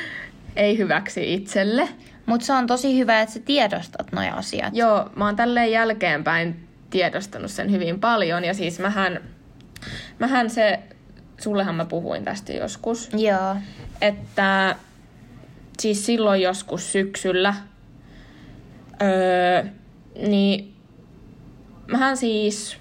ei 0.56 0.78
hyväksi 0.78 1.34
itselle. 1.34 1.90
Mutta 2.26 2.46
se 2.46 2.54
on 2.54 2.68
tosi 2.68 2.98
hyvä, 2.98 3.22
että 3.22 3.34
sä 3.34 3.40
tiedostat 3.40 4.12
nuo 4.12 4.24
asiat. 4.32 4.76
Joo, 4.76 5.10
mä 5.16 5.26
oon 5.26 5.36
tälleen 5.36 5.72
jälkeenpäin 5.72 6.68
tiedostanut 6.90 7.52
sen 7.52 7.72
hyvin 7.72 8.00
paljon. 8.00 8.46
Ja 8.46 8.54
siis 8.54 8.80
mähän, 8.80 9.20
mähän 10.20 10.50
se, 10.50 10.80
sullehan 11.40 11.76
mä 11.76 11.86
puhuin 11.86 12.26
tästä 12.26 12.54
joskus, 12.54 13.10
Joo. 13.14 13.56
että 14.02 14.76
siis 15.80 16.06
silloin 16.06 16.42
joskus 16.42 16.92
syksyllä, 16.92 17.54
öö, 19.02 19.64
niin 20.28 20.74
mähän 21.88 22.18
siis, 22.18 22.78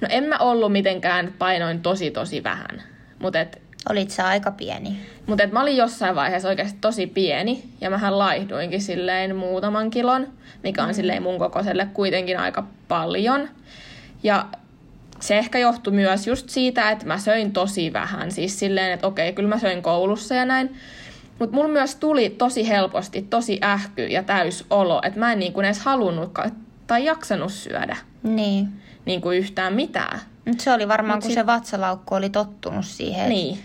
no 0.00 0.08
en 0.10 0.24
mä 0.24 0.38
ollut 0.38 0.72
mitenkään, 0.72 1.34
painoin 1.38 1.82
tosi 1.82 2.10
tosi 2.10 2.44
vähän, 2.44 2.82
mutta 3.18 3.40
et 3.40 3.66
Olit 3.90 4.10
sä 4.10 4.26
aika 4.26 4.50
pieni. 4.50 4.96
mutta 5.26 5.44
et 5.44 5.52
mä 5.52 5.62
olin 5.62 5.76
jossain 5.76 6.14
vaiheessa 6.14 6.48
oikeasti 6.48 6.78
tosi 6.80 7.06
pieni 7.06 7.64
ja 7.80 7.90
mähän 7.90 8.18
laihduinkin 8.18 8.82
silleen 8.82 9.36
muutaman 9.36 9.90
kilon, 9.90 10.26
mikä 10.62 10.84
on 10.84 10.94
silleen 10.94 11.22
mun 11.22 11.38
kokoiselle 11.38 11.88
kuitenkin 11.94 12.38
aika 12.38 12.66
paljon. 12.88 13.48
Ja 14.22 14.46
se 15.20 15.38
ehkä 15.38 15.58
johtui 15.58 15.92
myös 15.92 16.26
just 16.26 16.48
siitä, 16.48 16.90
että 16.90 17.06
mä 17.06 17.18
söin 17.18 17.52
tosi 17.52 17.92
vähän. 17.92 18.30
Siis 18.32 18.58
silleen, 18.58 18.92
että 18.92 19.06
okei, 19.06 19.32
kyllä 19.32 19.48
mä 19.48 19.58
söin 19.58 19.82
koulussa 19.82 20.34
ja 20.34 20.44
näin. 20.44 20.76
Mutta 21.38 21.54
mulla 21.56 21.68
myös 21.68 21.94
tuli 21.96 22.30
tosi 22.30 22.68
helposti 22.68 23.22
tosi 23.22 23.60
ähky 23.64 24.06
ja 24.06 24.22
täys 24.22 24.64
olo, 24.70 25.00
että 25.04 25.18
mä 25.20 25.32
en 25.32 25.38
niin 25.38 25.52
kuin 25.52 25.64
edes 25.64 25.78
halunnut 25.78 26.34
tai 26.86 27.04
jaksanut 27.04 27.52
syödä 27.52 27.96
Niin. 28.22 28.68
niin 29.04 29.20
kuin 29.20 29.38
yhtään 29.38 29.72
mitään. 29.74 30.20
Mut 30.44 30.60
se 30.60 30.72
oli 30.72 30.88
varmaan, 30.88 31.16
Mut 31.16 31.22
kun 31.24 31.30
sit- 31.30 31.40
se 31.40 31.46
vatsalaukku 31.46 32.14
oli 32.14 32.30
tottunut 32.30 32.84
siihen, 32.86 33.20
että 33.20 33.28
Niin. 33.28 33.58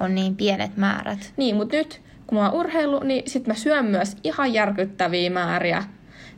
on 0.00 0.14
niin 0.14 0.36
pienet 0.36 0.76
määrät. 0.76 1.32
Niin, 1.36 1.56
mutta 1.56 1.76
nyt 1.76 2.00
kun 2.26 2.38
mä 2.38 2.50
oon 2.50 2.60
urheilu, 2.60 3.00
niin 3.04 3.22
sit 3.30 3.46
mä 3.46 3.54
syön 3.54 3.84
myös 3.84 4.16
ihan 4.24 4.52
järkyttäviä 4.52 5.30
määriä 5.30 5.84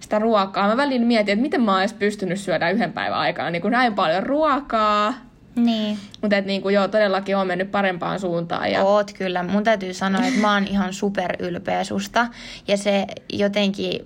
sitä 0.01 0.19
ruokaa. 0.19 0.69
Mä 0.69 0.77
välin 0.77 1.07
mietin, 1.07 1.33
että 1.33 1.43
miten 1.43 1.63
mä 1.63 1.73
oon 1.73 1.81
edes 1.81 1.93
pystynyt 1.93 2.41
syödä 2.41 2.71
yhden 2.71 2.93
päivän 2.93 3.19
aikana 3.19 3.51
niin 3.51 3.63
kuin 3.63 3.73
näin 3.73 3.95
paljon 3.95 4.23
ruokaa. 4.23 5.15
Niin. 5.57 5.99
Mutta 6.23 6.37
et 6.37 6.47
niin 6.47 6.63
kuin 6.63 6.75
joo, 6.75 6.89
todellakin 6.89 7.37
on 7.37 7.47
mennyt 7.47 7.71
parempaan 7.71 8.21
suuntaan. 8.21 8.73
Ja... 8.73 8.85
Oot 8.85 9.13
kyllä. 9.13 9.43
Mun 9.43 9.65
täytyy 9.65 9.95
sanoa, 9.95 10.23
että 10.23 10.41
mä 10.41 10.55
oon 10.55 10.67
ihan 10.67 10.93
super 10.93 11.37
ylpeä 11.39 11.85
susta. 11.85 12.27
Ja 12.69 12.77
se 12.77 13.07
jotenkin 13.33 14.01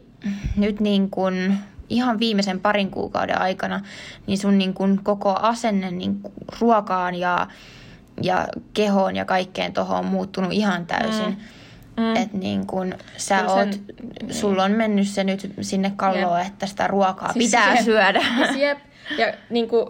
nyt 0.56 0.80
niin 0.80 1.10
kuin 1.10 1.58
ihan 1.88 2.18
viimeisen 2.18 2.60
parin 2.60 2.90
kuukauden 2.90 3.40
aikana, 3.40 3.80
niin 4.26 4.38
sun 4.38 4.58
niin 4.58 4.74
kuin 4.74 5.00
koko 5.02 5.34
asenne 5.34 5.90
niin 5.90 6.20
kuin 6.20 6.34
ruokaan 6.60 7.14
ja, 7.14 7.46
ja 8.22 8.48
kehoon 8.74 9.16
ja 9.16 9.24
kaikkeen 9.24 9.72
tohon 9.72 9.98
on 9.98 10.06
muuttunut 10.06 10.52
ihan 10.52 10.86
täysin. 10.86 11.28
Mm. 11.28 11.36
Mm. 11.96 12.16
Että 12.16 12.36
niin 12.38 12.66
kun 12.66 12.94
sä 13.16 13.38
Kyllä 13.38 13.52
oot, 13.52 13.72
sen- 13.72 14.34
sulla 14.34 14.64
on 14.64 14.72
mennyt 14.72 15.08
se 15.08 15.24
nyt 15.24 15.52
sinne 15.60 15.92
kalloon, 15.96 16.40
että 16.40 16.66
sitä 16.66 16.86
ruokaa 16.86 17.32
Siis 17.32 17.44
pitää 17.44 17.74
jep. 17.74 17.84
syödä. 17.84 18.20
Siis 18.36 18.56
jep. 18.56 18.78
Ja 19.18 19.32
niin 19.50 19.68
kuin, 19.68 19.86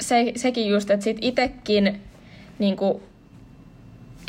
se, 0.00 0.32
sekin 0.36 0.68
just, 0.68 0.90
että 0.90 1.04
sit 1.04 1.18
itekin 1.20 2.00
niin 2.58 2.76
kuin, 2.76 3.02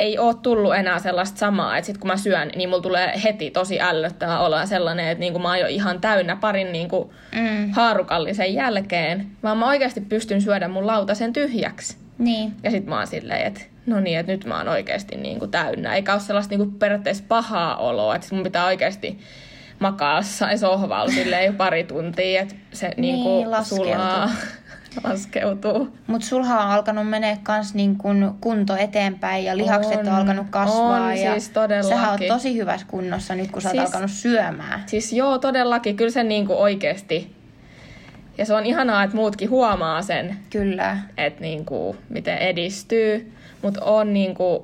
ei 0.00 0.18
ole 0.18 0.34
tullut 0.34 0.74
enää 0.74 0.98
sellaista 0.98 1.38
samaa, 1.38 1.76
että 1.76 1.86
sit 1.86 1.98
kun 1.98 2.08
mä 2.08 2.16
syön, 2.16 2.50
niin 2.56 2.68
mulla 2.68 2.82
tulee 2.82 3.20
heti 3.24 3.50
tosi 3.50 3.80
ällöttävä 3.80 4.38
olo 4.40 4.58
ja 4.58 4.66
sellainen, 4.66 5.08
että 5.08 5.20
niin 5.20 5.42
mä 5.42 5.48
oon 5.48 5.60
jo 5.60 5.66
ihan 5.66 6.00
täynnä 6.00 6.36
parin 6.36 6.72
niin 6.72 6.88
kuin, 6.88 7.10
Mm. 7.34 7.70
haarukallisen 7.72 8.54
jälkeen, 8.54 9.26
vaan 9.42 9.58
mä 9.58 9.68
oikeasti 9.68 10.00
pystyn 10.00 10.42
syödä 10.42 10.68
mun 10.68 10.86
lautasen 10.86 11.32
tyhjäksi. 11.32 11.96
Niin. 12.18 12.52
Ja 12.62 12.70
sit 12.70 12.86
mä 12.86 12.96
oon 12.98 13.06
silleen, 13.06 13.46
että 13.46 13.60
no 13.86 14.00
niin, 14.00 14.18
että 14.18 14.32
nyt 14.32 14.44
mä 14.44 14.56
oon 14.58 14.68
oikeasti 14.68 15.16
niin 15.16 15.38
kuin 15.38 15.50
täynnä. 15.50 15.94
Eikä 15.94 16.12
ole 16.12 16.20
sellaista 16.20 16.50
niin 16.50 16.58
kuin 16.58 16.78
periaatteessa 16.78 17.24
pahaa 17.28 17.76
oloa, 17.76 18.16
että 18.16 18.28
mun 18.34 18.44
pitää 18.44 18.64
oikeasti 18.66 19.18
makaa 19.78 20.16
jossain 20.16 20.58
sohvalla 20.58 21.12
silleen 21.12 21.46
jo 21.46 21.52
pari 21.52 21.84
tuntia, 21.84 22.40
että 22.42 22.54
se 22.72 22.88
niin, 22.96 23.00
Niin, 23.14 23.22
kuin 23.22 23.50
laskeutuu. 23.50 23.86
sulaa, 23.86 24.30
laskeutuu. 25.04 25.88
Mutta 26.06 26.26
sulha 26.26 26.64
on 26.64 26.70
alkanut 26.70 27.08
menee 27.08 27.38
kans 27.42 27.74
niin 27.74 27.96
kun 27.98 28.36
kunto 28.40 28.76
eteenpäin 28.76 29.44
ja 29.44 29.56
lihakset 29.56 30.00
on, 30.00 30.08
On, 30.08 30.14
alkanut 30.14 30.46
kasvaa. 30.50 31.00
on 31.04 31.16
ja 31.18 31.30
siis 31.32 31.48
todellakin. 31.50 31.88
Sähän 31.98 32.10
oot 32.10 32.20
tosi 32.28 32.56
hyvässä 32.56 32.86
kunnossa 32.90 33.34
nyt, 33.34 33.50
kun 33.50 33.62
sä 33.62 33.68
Siis- 33.70 33.80
oot 33.80 33.86
alkanut 33.88 34.10
syömään. 34.10 34.82
Siis 34.86 35.12
joo, 35.12 35.38
todellakin, 35.38 35.96
kyllä 35.96 36.10
se 36.10 36.24
niin 36.24 36.46
kuin 36.46 36.58
oikeasti. 36.58 37.37
Ja 38.38 38.44
se 38.44 38.54
on 38.54 38.66
ihanaa, 38.66 39.02
että 39.02 39.16
muutkin 39.16 39.50
huomaa 39.50 40.02
sen, 40.02 40.36
Kyllä. 40.50 40.98
että 41.16 41.40
niin 41.40 41.64
kuin, 41.64 41.98
miten 42.08 42.38
edistyy. 42.38 43.32
Mutta 43.62 43.84
on 43.84 44.12
niin 44.12 44.34
kuin, 44.34 44.62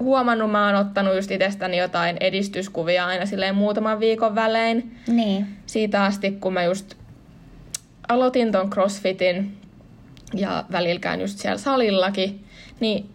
huomannut, 0.00 0.50
mä 0.50 0.66
oon 0.66 0.86
ottanut 0.86 1.14
just 1.14 1.30
itsestäni 1.30 1.78
jotain 1.78 2.16
edistyskuvia 2.20 3.06
aina 3.06 3.26
silleen 3.26 3.54
muutaman 3.54 4.00
viikon 4.00 4.34
välein. 4.34 4.96
Niin. 5.06 5.46
Siitä 5.66 6.04
asti, 6.04 6.30
kun 6.30 6.52
mä 6.52 6.62
just 6.62 6.94
aloitin 8.08 8.52
ton 8.52 8.70
crossfitin 8.70 9.56
ja 10.34 10.64
välillä 10.72 11.00
käyn 11.00 11.20
just 11.20 11.38
siellä 11.38 11.58
salillakin, 11.58 12.44
niin 12.80 13.10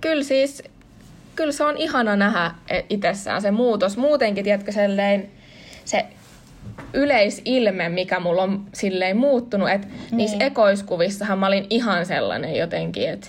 kyllä 0.00 0.22
siis, 0.22 0.62
kyllä 1.36 1.52
se 1.52 1.64
on 1.64 1.76
ihana 1.76 2.16
nähdä 2.16 2.50
e- 2.68 2.82
itsessään 2.88 3.42
se 3.42 3.50
muutos. 3.50 3.96
Muutenkin, 3.96 4.44
tiedätkö, 4.44 4.72
selleen, 4.72 5.30
se 5.84 6.06
yleisilme, 6.94 7.88
mikä 7.88 8.20
mulla 8.20 8.42
on 8.42 8.64
silleen 8.74 9.16
muuttunut, 9.16 9.70
että 9.70 9.86
niin. 9.86 10.16
niissä 10.16 10.36
ekoiskuvissahan 10.40 11.38
mä 11.38 11.46
olin 11.46 11.66
ihan 11.70 12.06
sellainen 12.06 12.56
jotenkin, 12.56 13.08
että 13.08 13.28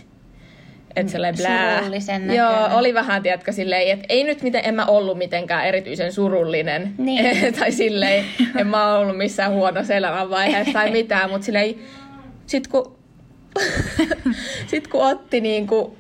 että 0.96 1.12
sellainen 1.12 1.38
blää. 1.38 1.78
Surullisen 1.78 2.34
Joo, 2.34 2.52
näköinen. 2.52 2.78
oli 2.78 2.94
vähän, 2.94 3.24
tiedätkö, 3.24 3.52
silleen, 3.52 3.88
että 3.88 4.06
ei 4.10 4.24
nyt 4.24 4.42
miten, 4.42 4.62
en 4.66 4.76
mä 4.76 4.86
ollut 4.86 5.18
mitenkään 5.18 5.66
erityisen 5.66 6.14
surullinen. 6.14 6.94
Niin. 6.98 7.54
tai 7.60 7.72
silleen, 7.72 8.26
en 8.58 8.68
mä 8.68 8.96
ollut 8.96 9.18
missään 9.18 9.52
huonossa 9.52 9.94
elämänvaiheessa 9.94 10.74
tai 10.74 10.92
mitään, 10.92 11.30
mutta 11.30 11.46
silleen, 11.46 11.76
sit 12.46 12.68
kun, 12.68 12.98
sit 14.72 14.88
kun 14.88 15.06
otti 15.06 15.42
niinku 15.42 15.98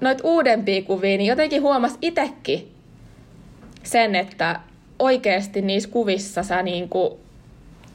noit 0.00 0.18
uudempia 0.24 0.82
kuvia, 0.82 1.18
niin 1.18 1.28
jotenkin 1.28 1.62
huomasi 1.62 1.98
itekin 2.02 2.72
sen, 3.82 4.14
että 4.14 4.60
oikeasti 5.02 5.62
niissä 5.62 5.88
kuvissa 5.90 6.42
sä 6.42 6.62
niinku 6.62 7.20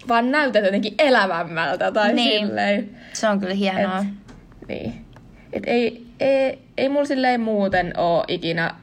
vaan 0.08 0.32
näytät 0.32 0.66
jotenkin 0.66 0.96
elävämmältä 1.00 1.92
tai 1.92 2.14
Niin. 2.14 2.48
silleen. 2.48 2.90
Se 3.14 3.28
on 3.30 3.40
kyllä 3.40 3.54
hienoa. 3.54 4.00
Et, 4.00 4.68
niin. 4.68 5.06
Et 5.54 5.64
ei, 5.68 6.06
ei, 6.20 6.60
ei 6.78 6.90
mulla 6.90 7.06
silleen 7.06 7.42
muuten 7.42 7.94
ole 8.00 8.24
ikinä 8.28 8.76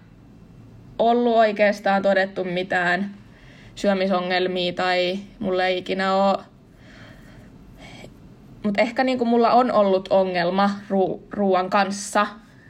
ollut 0.98 1.36
oikeastaan 1.36 2.02
todettu 2.02 2.44
mitään 2.44 3.14
syömisongelmia 3.74 4.72
tai 4.72 5.18
mulla 5.38 5.64
ei 5.64 5.78
ikinä 5.78 6.14
ole... 6.14 6.38
Mutta 8.64 8.82
ehkä 8.82 9.04
niinku 9.04 9.24
mulla 9.24 9.52
on 9.52 9.72
ollut 9.72 10.08
ongelma 10.10 10.70
ruu- 10.88 11.22
ruoan 11.30 11.70
kanssa 11.70 12.26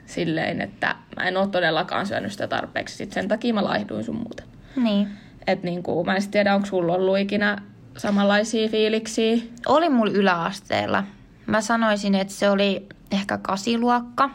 silleen, 0.06 0.60
että 0.60 0.94
mä 1.16 1.28
en 1.28 1.36
ole 1.36 1.46
todellakaan 1.48 2.06
syönyt 2.06 2.32
sitä 2.32 2.46
tarpeeksi. 2.48 2.96
Sit 2.96 3.12
sen 3.12 3.28
takia 3.28 3.54
mä 3.54 3.64
laihduin 3.64 4.04
sun 4.04 4.16
muuten. 4.16 4.46
Niin. 4.76 5.08
Et 5.46 5.62
niinku, 5.62 6.04
mä 6.04 6.16
en 6.16 6.30
tiedä, 6.30 6.54
onko 6.54 6.66
sulla 6.66 6.92
ollut 6.92 7.18
ikinä 7.18 7.62
samanlaisia 7.96 8.68
fiiliksiä. 8.68 9.36
Oli 9.66 9.88
mulla 9.88 10.12
yläasteella. 10.12 11.04
Mä 11.46 11.60
sanoisin, 11.60 12.14
että 12.14 12.34
se 12.34 12.50
oli 12.50 12.86
ehkä 13.10 13.38
kasiluokka. 13.38 14.30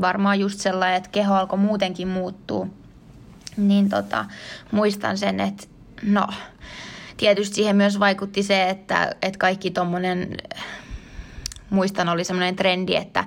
Varmaan 0.00 0.40
just 0.40 0.60
sellainen, 0.60 0.96
että 0.96 1.10
keho 1.10 1.34
alkoi 1.34 1.58
muutenkin 1.58 2.08
muuttua. 2.08 2.66
Niin 3.56 3.88
tota, 3.88 4.24
muistan 4.70 5.18
sen, 5.18 5.40
että 5.40 5.66
no, 6.02 6.26
tietysti 7.16 7.54
siihen 7.54 7.76
myös 7.76 8.00
vaikutti 8.00 8.42
se, 8.42 8.68
että, 8.68 9.14
että 9.22 9.38
kaikki 9.38 9.70
tommonen, 9.70 10.36
muistan 11.70 12.08
oli 12.08 12.24
semmoinen 12.24 12.56
trendi, 12.56 12.96
että 12.96 13.24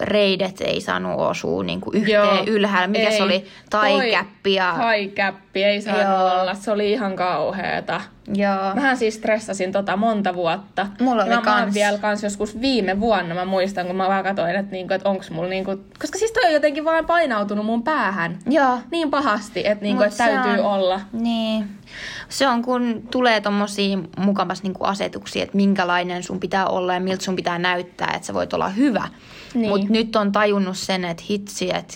reidet 0.00 0.60
ei 0.60 0.80
saanut 0.80 1.20
osua 1.20 1.64
niin 1.64 1.80
kuin 1.80 1.96
yhteen 1.96 2.14
Joo. 2.14 2.44
ylhäällä. 2.46 2.86
Mikä 2.88 3.10
se 3.10 3.16
Ei. 3.16 3.22
oli? 3.22 3.44
Toi 3.70 3.80
Taikäppi 3.90 4.54
ja... 4.54 4.74
Taikäppi 4.78 5.64
ei 5.64 5.80
saa 5.82 6.02
Joo. 6.02 6.40
olla. 6.40 6.54
Se 6.54 6.70
oli 6.70 6.92
ihan 6.92 7.16
kauheeta. 7.16 8.00
Joo. 8.34 8.74
Mähän 8.74 8.96
siis 8.96 9.14
stressasin 9.14 9.72
tota 9.72 9.96
monta 9.96 10.34
vuotta. 10.34 10.86
Mulla 11.00 11.22
oli 11.22 11.30
Ja 11.30 11.36
mä, 11.36 11.42
mä 11.50 11.60
kans. 11.60 11.74
vielä 11.74 11.98
kans 11.98 12.22
joskus 12.22 12.60
viime 12.60 13.00
vuonna, 13.00 13.34
mä 13.34 13.44
muistan, 13.44 13.86
kun 13.86 13.96
mä 13.96 14.08
vaan 14.08 14.24
katsoin, 14.24 14.56
että, 14.56 14.72
niinku, 14.72 14.94
että 14.94 15.08
onks 15.08 15.30
mulla 15.30 15.48
niinku... 15.48 15.76
Koska 16.00 16.18
siis 16.18 16.32
toi 16.32 16.44
on 16.46 16.52
jotenkin 16.52 16.84
vaan 16.84 17.06
painautunut 17.06 17.66
mun 17.66 17.82
päähän. 17.82 18.38
Joo. 18.46 18.78
Niin 18.90 19.10
pahasti, 19.10 19.66
että, 19.66 19.84
niinku, 19.84 20.02
se 20.08 20.16
täytyy 20.16 20.52
on- 20.60 20.66
olla. 20.74 21.00
Niin. 21.12 21.68
Se 22.28 22.48
on, 22.48 22.62
kun 22.62 23.02
tulee 23.10 23.40
tommosia 23.40 23.98
mukamas 24.18 24.62
niinku 24.62 24.84
asetuksia, 24.84 25.42
että 25.42 25.56
minkälainen 25.56 26.22
sun 26.22 26.40
pitää 26.40 26.66
olla 26.66 26.94
ja 26.94 27.00
miltä 27.00 27.24
sun 27.24 27.36
pitää 27.36 27.58
näyttää, 27.58 28.12
että 28.14 28.26
sä 28.26 28.34
voit 28.34 28.52
olla 28.52 28.68
hyvä. 28.68 29.08
Niin. 29.54 29.68
Mutta 29.68 29.86
nyt 29.90 30.16
on 30.16 30.32
tajunnut 30.32 30.76
sen, 30.76 31.04
että 31.04 31.22
hitsi, 31.30 31.74
että 31.74 31.94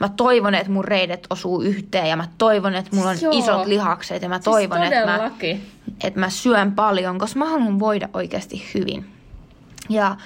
mä 0.00 0.08
toivon, 0.08 0.54
että 0.54 0.72
mun 0.72 0.84
reidet 0.84 1.26
osuu 1.30 1.62
yhteen 1.62 2.08
ja 2.08 2.16
mä 2.16 2.28
toivon, 2.38 2.74
että 2.74 2.96
mulla 2.96 3.10
on 3.10 3.16
Joo. 3.20 3.32
isot 3.32 3.66
lihakset 3.66 4.22
ja 4.22 4.28
mä 4.28 4.38
toivon, 4.38 4.78
siis 4.78 4.92
että 4.92 5.06
mä, 5.06 5.30
että 6.04 6.20
mä 6.20 6.30
syön 6.30 6.72
paljon, 6.72 7.18
koska 7.18 7.38
mä 7.38 7.44
haluan 7.44 7.78
voida 7.78 8.08
oikeasti 8.12 8.70
hyvin. 8.74 9.06
Ja 9.88 10.16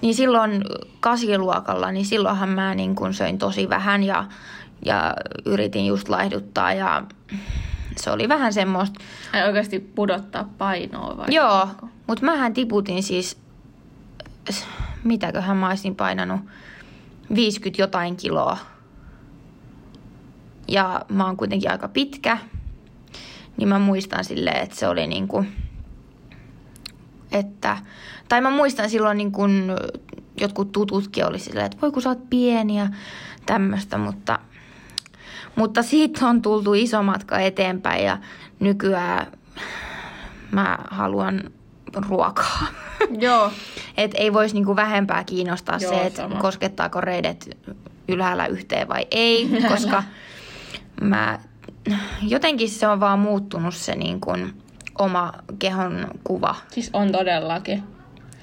niin 0.00 0.14
silloin 0.14 0.64
kasiluokalla, 1.00 1.92
niin 1.92 2.06
silloinhan 2.06 2.48
mä 2.48 2.74
niin 2.74 2.94
kun 2.94 3.14
söin 3.14 3.38
tosi 3.38 3.68
vähän 3.68 4.02
ja, 4.02 4.24
ja 4.84 5.14
yritin 5.44 5.86
just 5.86 6.08
laihduttaa 6.08 6.72
ja 6.72 7.02
se 7.96 8.10
oli 8.10 8.28
vähän 8.28 8.52
semmoista. 8.52 9.00
Ai 9.32 9.46
oikeasti 9.46 9.78
pudottaa 9.78 10.48
painoa 10.58 11.16
vai? 11.16 11.26
Joo, 11.30 11.68
mutta 12.06 12.24
mähän 12.24 12.54
tiputin 12.54 13.02
siis, 13.02 13.36
mitäköhän 15.04 15.56
mä 15.56 15.68
olisin 15.68 15.96
painanut, 15.96 16.40
50 17.34 17.82
jotain 17.82 18.16
kiloa. 18.16 18.58
Ja 20.68 21.04
mä 21.08 21.26
oon 21.26 21.36
kuitenkin 21.36 21.70
aika 21.70 21.88
pitkä, 21.88 22.38
niin 23.56 23.68
mä 23.68 23.78
muistan 23.78 24.24
silleen, 24.24 24.62
että 24.62 24.76
se 24.76 24.88
oli 24.88 25.06
niinku, 25.06 25.44
että, 27.32 27.78
tai 28.28 28.40
mä 28.40 28.50
muistan 28.50 28.90
silloin 28.90 29.18
niin 29.18 29.32
kun 29.32 29.76
jotkut 30.40 30.72
tututkin 30.72 31.26
oli 31.26 31.38
silleen, 31.38 31.66
että 31.66 31.78
voi 31.82 31.92
kun 31.92 32.02
sä 32.02 32.08
oot 32.08 32.30
pieni 32.30 32.78
ja 32.78 32.88
tämmöistä, 33.46 33.98
mutta, 33.98 34.38
mutta 35.56 35.82
siitä 35.82 36.28
on 36.28 36.42
tultu 36.42 36.74
iso 36.74 37.02
matka 37.02 37.38
eteenpäin 37.38 38.04
ja 38.04 38.18
nykyään 38.60 39.26
mä 40.50 40.78
haluan 40.90 41.40
ruokaa. 42.08 42.66
Joo. 43.20 43.50
Et 43.96 44.10
ei 44.14 44.32
voisi 44.32 44.54
niinku 44.54 44.76
vähempää 44.76 45.24
kiinnostaa 45.24 45.78
Joo, 45.80 45.92
se, 45.92 46.06
että 46.06 46.28
koskettaako 46.40 47.00
reidet 47.00 47.58
ylhäällä 48.08 48.46
yhteen 48.46 48.88
vai 48.88 49.06
ei, 49.10 49.48
koska 49.72 50.02
mä, 51.00 51.38
jotenkin 52.22 52.68
se 52.68 52.88
on 52.88 53.00
vaan 53.00 53.18
muuttunut 53.18 53.74
se 53.74 53.94
niin 53.94 54.20
kuin 54.20 54.62
oma 54.98 55.32
kehon 55.58 56.08
kuva. 56.24 56.54
Siis 56.70 56.90
on 56.92 57.12
todellakin. 57.12 57.82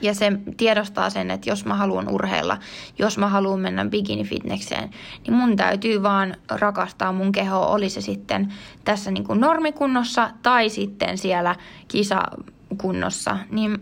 Ja 0.01 0.13
se 0.13 0.31
tiedostaa 0.57 1.09
sen, 1.09 1.31
että 1.31 1.49
jos 1.49 1.65
mä 1.65 1.75
haluan 1.75 2.09
urheilla, 2.09 2.57
jos 2.99 3.17
mä 3.17 3.27
haluan 3.27 3.59
mennä 3.59 3.85
bikini-fitnekseen, 3.85 4.89
niin 5.27 5.33
mun 5.33 5.55
täytyy 5.55 6.03
vaan 6.03 6.35
rakastaa 6.49 7.11
mun 7.11 7.31
kehoa, 7.31 7.67
oli 7.67 7.89
se 7.89 8.01
sitten 8.01 8.53
tässä 8.85 9.11
niin 9.11 9.23
kuin 9.23 9.39
normikunnossa 9.39 10.29
tai 10.41 10.69
sitten 10.69 11.17
siellä 11.17 11.55
kisakunnossa. 11.87 13.37
Niin 13.51 13.79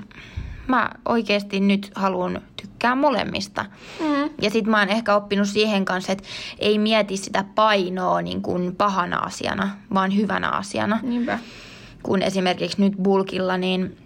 mä 0.68 0.90
oikeasti 1.06 1.60
nyt 1.60 1.92
haluan 1.96 2.42
tykkää 2.62 2.96
molemmista. 2.96 3.66
Mm. 4.00 4.30
Ja 4.42 4.50
sit 4.50 4.66
mä 4.66 4.80
oon 4.80 4.90
ehkä 4.90 5.16
oppinut 5.16 5.48
siihen 5.48 5.86
kanssa, 5.86 6.12
että 6.12 6.24
ei 6.60 6.80
mieti 6.80 7.18
sitä 7.18 7.46
painoa 7.56 8.22
niin 8.22 8.42
kuin 8.42 8.76
pahana 8.76 9.18
asiana, 9.18 9.70
vaan 9.94 10.16
hyvänä 10.16 10.50
asiana 10.50 11.00
Niinpä. 11.04 11.40
kun 12.04 12.22
esimerkiksi 12.22 12.82
nyt 12.82 12.94
bulkilla, 13.04 13.58
niin, 13.58 13.98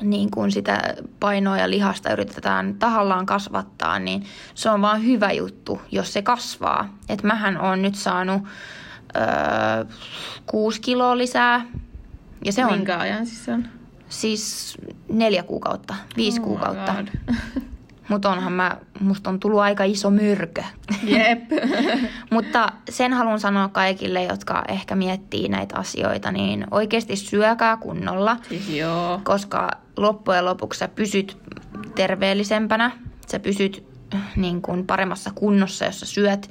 niin 0.00 0.30
kun 0.30 0.52
sitä 0.52 0.94
painoa 1.20 1.58
ja 1.58 1.70
lihasta 1.70 2.12
yritetään 2.12 2.74
tahallaan 2.74 3.26
kasvattaa, 3.26 3.98
niin 3.98 4.24
se 4.54 4.70
on 4.70 4.82
vaan 4.82 5.04
hyvä 5.04 5.32
juttu, 5.32 5.80
jos 5.92 6.12
se 6.12 6.22
kasvaa. 6.22 6.88
Et 7.08 7.22
mähän 7.22 7.60
on 7.60 7.82
nyt 7.82 7.94
saanut 7.94 8.42
öö, 9.16 9.84
kuusi 10.46 10.80
kiloa 10.80 11.18
lisää. 11.18 11.66
Ja 12.44 12.52
se 12.52 12.66
on 12.66 12.72
Minkä 12.72 12.98
ajan 12.98 13.26
siis 13.26 13.44
se 13.44 13.52
on? 13.52 13.75
Siis 14.08 14.74
neljä 15.08 15.42
kuukautta, 15.42 15.94
viisi 16.16 16.40
Oh 16.40 16.46
kuukautta. 16.46 16.94
Mutta 18.08 18.30
onhan 18.30 18.52
mä, 18.52 18.76
musta 19.00 19.30
on 19.30 19.40
tullut 19.40 19.60
aika 19.60 19.84
iso 19.84 20.10
myrkö. 20.10 20.62
Jep. 21.02 21.40
Mutta 22.30 22.72
sen 22.90 23.12
haluan 23.12 23.40
sanoa 23.40 23.68
kaikille, 23.68 24.24
jotka 24.24 24.64
ehkä 24.68 24.94
miettii 24.94 25.48
näitä 25.48 25.76
asioita, 25.78 26.32
niin 26.32 26.66
oikeasti 26.70 27.16
syökää 27.16 27.76
kunnolla, 27.76 28.36
siis 28.48 28.68
joo. 28.68 29.20
koska 29.24 29.70
loppujen 29.96 30.44
lopuksi 30.44 30.78
sä 30.78 30.88
pysyt 30.88 31.38
terveellisempänä, 31.94 32.90
sä 33.30 33.38
pysyt 33.38 33.86
niin 34.36 34.62
kuin 34.62 34.86
paremmassa 34.86 35.30
kunnossa, 35.34 35.84
jos 35.84 36.00
sä 36.00 36.06
syöt 36.06 36.50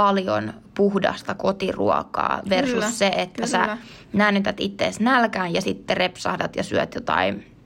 paljon 0.00 0.52
puhdasta 0.74 1.34
kotiruokaa 1.34 2.40
versus 2.50 2.74
Kyllä, 2.74 2.90
se, 2.90 3.12
että 3.16 3.46
sä 3.46 3.58
kyllä. 3.58 3.78
näännytät 4.12 4.60
ittees 4.60 5.00
nälkään 5.00 5.54
ja 5.54 5.62
sitten 5.62 5.96
repsahdat 5.96 6.56
ja 6.56 6.62
syöt 6.62 6.94
jotain 6.94 7.56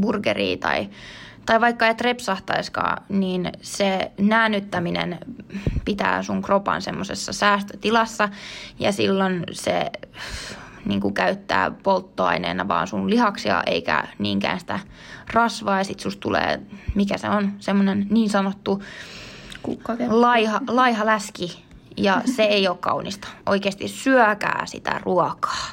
burgeria 0.00 0.56
tai, 0.56 0.88
tai 1.46 1.60
vaikka 1.60 1.88
et 1.88 2.00
repsahtaiskaan, 2.00 3.02
niin 3.08 3.52
se 3.62 4.10
näännyttäminen 4.20 5.18
pitää 5.84 6.22
sun 6.22 6.42
kropan 6.42 6.82
semmoisessa 6.82 7.32
säästötilassa 7.32 8.28
ja 8.78 8.92
silloin 8.92 9.44
se 9.52 9.90
niin 10.84 11.00
kuin 11.00 11.14
käyttää 11.14 11.70
polttoaineena 11.70 12.68
vaan 12.68 12.86
sun 12.86 13.10
lihaksia 13.10 13.62
eikä 13.66 14.04
niinkään 14.18 14.60
sitä 14.60 14.80
rasvaa 15.32 15.78
ja 15.78 15.84
sit 15.84 16.00
susta 16.00 16.20
tulee, 16.20 16.60
mikä 16.94 17.18
se 17.18 17.28
on, 17.28 17.52
semmoinen 17.58 18.06
niin 18.10 18.30
sanottu 18.30 18.82
laiha, 20.08 20.60
laiha 20.68 21.06
läski 21.06 21.67
ja 21.98 22.22
se 22.36 22.42
ei 22.42 22.68
ole 22.68 22.76
kaunista. 22.80 23.28
Oikeasti 23.46 23.88
syökää 23.88 24.62
sitä 24.66 25.00
ruokaa. 25.02 25.66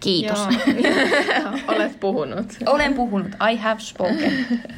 Kiitos. 0.00 0.38
Joo. 0.38 1.52
Olet 1.76 2.00
puhunut. 2.00 2.46
Olen 2.66 2.94
puhunut. 2.94 3.30
I 3.52 3.56
have 3.56 3.80
spoken. 3.80 4.46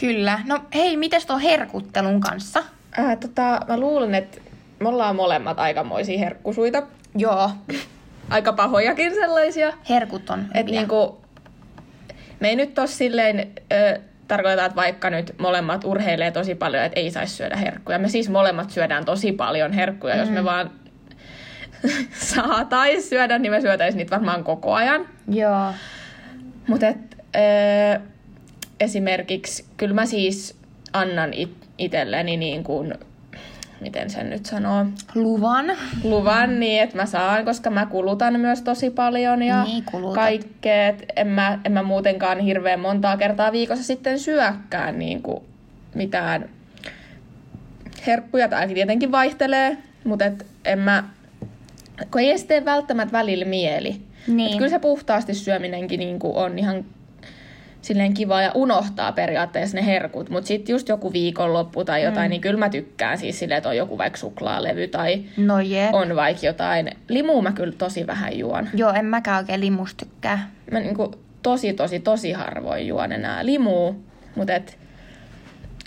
Kyllä. 0.00 0.40
No 0.46 0.60
hei, 0.74 0.96
mites 0.96 1.26
tuon 1.26 1.40
herkuttelun 1.40 2.20
kanssa? 2.20 2.62
Äh, 2.98 3.18
tota, 3.20 3.60
mä 3.68 3.76
luulen, 3.80 4.14
että 4.14 4.38
me 4.80 4.88
ollaan 4.88 5.16
molemmat 5.16 5.58
aikamoisia 5.58 6.18
herkkusuita. 6.18 6.82
Joo. 7.16 7.50
Aika 8.30 8.52
pahojakin 8.52 9.14
sellaisia. 9.14 9.72
Herkut 9.88 10.30
on 10.30 10.46
Et 10.54 10.66
hyviä. 10.66 10.80
niinku, 10.80 11.20
me 12.40 12.48
ei 12.48 12.56
nyt 12.56 12.78
ole 12.78 12.86
silleen, 12.86 13.52
ö, 13.72 14.00
tarkoita, 14.28 14.64
että 14.64 14.76
vaikka 14.76 15.10
nyt 15.10 15.34
molemmat 15.38 15.84
urheilee 15.84 16.30
tosi 16.30 16.54
paljon, 16.54 16.84
että 16.84 17.00
ei 17.00 17.10
saisi 17.10 17.34
syödä 17.34 17.56
herkkuja. 17.56 17.98
Me 17.98 18.08
siis 18.08 18.28
molemmat 18.28 18.70
syödään 18.70 19.04
tosi 19.04 19.32
paljon 19.32 19.72
herkkuja, 19.72 20.14
mm. 20.14 20.20
jos 20.20 20.30
me 20.30 20.44
vaan 20.44 20.70
saatais 22.34 23.08
syödä, 23.08 23.38
niin 23.38 23.52
me 23.52 23.60
syötäisiin 23.60 23.98
niitä 23.98 24.10
varmaan 24.10 24.44
koko 24.44 24.74
ajan. 24.74 25.06
Joo. 25.28 25.72
Mutta 26.66 26.86
ö, 26.86 28.00
esimerkiksi 28.80 29.64
kyllä 29.76 29.94
mä 29.94 30.06
siis 30.06 30.58
annan 30.92 31.34
it, 31.34 31.56
itselleni 31.78 32.36
niin 32.36 32.64
kuin, 32.64 32.94
miten 33.80 34.10
sen 34.10 34.30
nyt 34.30 34.46
sanoo, 34.46 34.86
Luvan. 35.14 35.66
luvan 36.04 36.60
niin, 36.60 36.82
että 36.82 36.96
mä 36.96 37.06
saan, 37.06 37.44
koska 37.44 37.70
mä 37.70 37.86
kulutan 37.86 38.40
myös 38.40 38.62
tosi 38.62 38.90
paljon 38.90 39.42
ja 39.42 39.64
Niin, 39.64 39.84
kaikkea. 40.14 40.94
En 41.16 41.26
mä, 41.26 41.58
en 41.64 41.72
mä 41.72 41.82
muutenkaan 41.82 42.38
hirveän 42.38 42.80
montaa 42.80 43.16
kertaa 43.16 43.52
viikossa 43.52 43.84
sitten 43.84 44.18
syökkään 44.18 44.98
niin 44.98 45.22
kuin 45.22 45.44
mitään 45.94 46.48
herkkuja. 48.06 48.48
Tai 48.48 48.68
tietenkin 48.68 49.12
vaihtelee, 49.12 49.76
mutta 50.04 50.24
et 50.24 50.46
en 50.64 50.78
mä, 50.78 51.04
kun 52.10 52.20
ei 52.20 52.30
edes 52.30 52.44
tee 52.44 52.64
välttämättä 52.64 53.12
välillä 53.12 53.44
mieli. 53.44 54.00
Niin. 54.26 54.50
Et 54.50 54.56
kyllä 54.56 54.70
se 54.70 54.78
puhtaasti 54.78 55.34
syöminenkin 55.34 56.00
niin 56.00 56.18
kuin 56.18 56.36
on 56.36 56.58
ihan 56.58 56.84
silleen 57.84 58.14
kiva 58.14 58.42
ja 58.42 58.50
unohtaa 58.54 59.12
periaatteessa 59.12 59.76
ne 59.76 59.86
herkut, 59.86 60.30
mutta 60.30 60.48
sitten 60.48 60.72
just 60.72 60.88
joku 60.88 61.12
viikonloppu 61.12 61.84
tai 61.84 62.02
jotain, 62.04 62.26
mm. 62.26 62.30
niin 62.30 62.40
kyllä 62.40 62.58
mä 62.58 62.68
tykkään 62.68 63.18
siis 63.18 63.38
silleen, 63.38 63.58
että 63.58 63.68
on 63.68 63.76
joku 63.76 63.98
vaikka 63.98 64.18
suklaalevy 64.18 64.88
tai 64.88 65.22
No 65.36 65.60
jep. 65.60 65.94
on 65.94 66.16
vaikka 66.16 66.46
jotain. 66.46 66.90
Limua 67.08 67.42
mä 67.42 67.52
kyllä 67.52 67.72
tosi 67.78 68.06
vähän 68.06 68.38
juon. 68.38 68.68
Joo, 68.74 68.92
en 68.92 69.04
mäkään 69.04 69.38
oikein 69.38 69.60
limusta 69.60 70.06
tykkää. 70.06 70.50
Mä 70.70 70.80
niinku 70.80 71.14
tosi, 71.42 71.72
tosi, 71.72 72.00
tosi 72.00 72.32
harvoin 72.32 72.86
juon 72.86 73.12
enää 73.12 73.46
limua, 73.46 73.94
mutta 74.36 74.54
et, 74.54 74.78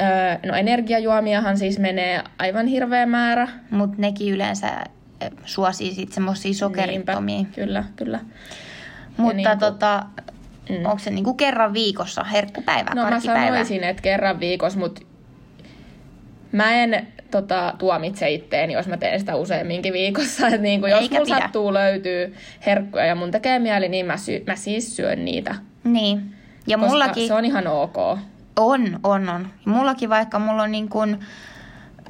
öö, 0.01 0.07
no 0.51 0.55
energiajuomiahan 0.55 1.57
siis 1.57 1.79
menee 1.79 2.23
aivan 2.39 2.67
hirveä 2.67 3.05
määrä. 3.05 3.47
Mutta 3.69 3.95
nekin 3.99 4.33
yleensä 4.33 4.71
suosii 5.45 5.93
sit 5.93 6.11
semmosia 6.11 6.53
sokerittomia. 6.53 7.35
Niinpä, 7.35 7.55
Kyllä, 7.55 7.83
kyllä. 7.95 8.19
Mutta 9.17 9.33
niinku- 9.35 9.55
tota. 9.59 10.05
Mm. 10.69 10.85
onko 10.85 10.99
se 10.99 11.09
niinku 11.09 11.33
kerran 11.33 11.73
viikossa 11.73 12.23
herkkupäivä, 12.23 12.91
No 12.95 13.09
mä 13.09 13.19
sanoisin, 13.19 13.83
että 13.83 14.01
kerran 14.01 14.39
viikossa, 14.39 14.79
mutta 14.79 15.01
mä 16.51 16.71
en 16.71 17.07
tota, 17.31 17.73
tuomitse 17.77 18.29
itteeni, 18.29 18.73
jos 18.73 18.87
mä 18.87 18.97
teen 18.97 19.19
sitä 19.19 19.35
useamminkin 19.35 19.93
viikossa. 19.93 20.47
Et 20.53 20.61
niin 20.61 20.79
kuin, 20.79 20.91
jos 20.91 21.01
Eikä 21.01 21.15
mulla 21.15 21.25
pidä. 21.25 21.39
sattuu 21.39 21.73
löytyy 21.73 22.35
herkkuja 22.65 23.05
ja 23.05 23.15
mun 23.15 23.31
tekee 23.31 23.59
mieli, 23.59 23.89
niin 23.89 24.05
mä, 24.05 24.17
sy- 24.17 24.43
mä 24.47 24.55
siis 24.55 24.95
syön 24.95 25.25
niitä. 25.25 25.55
Niin. 25.83 26.35
Ja 26.67 26.77
koska 26.77 26.89
mullakin 26.89 27.27
se 27.27 27.33
on 27.33 27.45
ihan 27.45 27.67
ok. 27.67 27.97
on, 28.55 28.99
on, 29.03 29.29
on. 29.29 29.47
Mullakin 29.65 30.09
vaikka 30.09 30.39
mulla 30.39 30.63
on 30.63 30.71
niin 30.71 30.89
kuin 30.89 31.19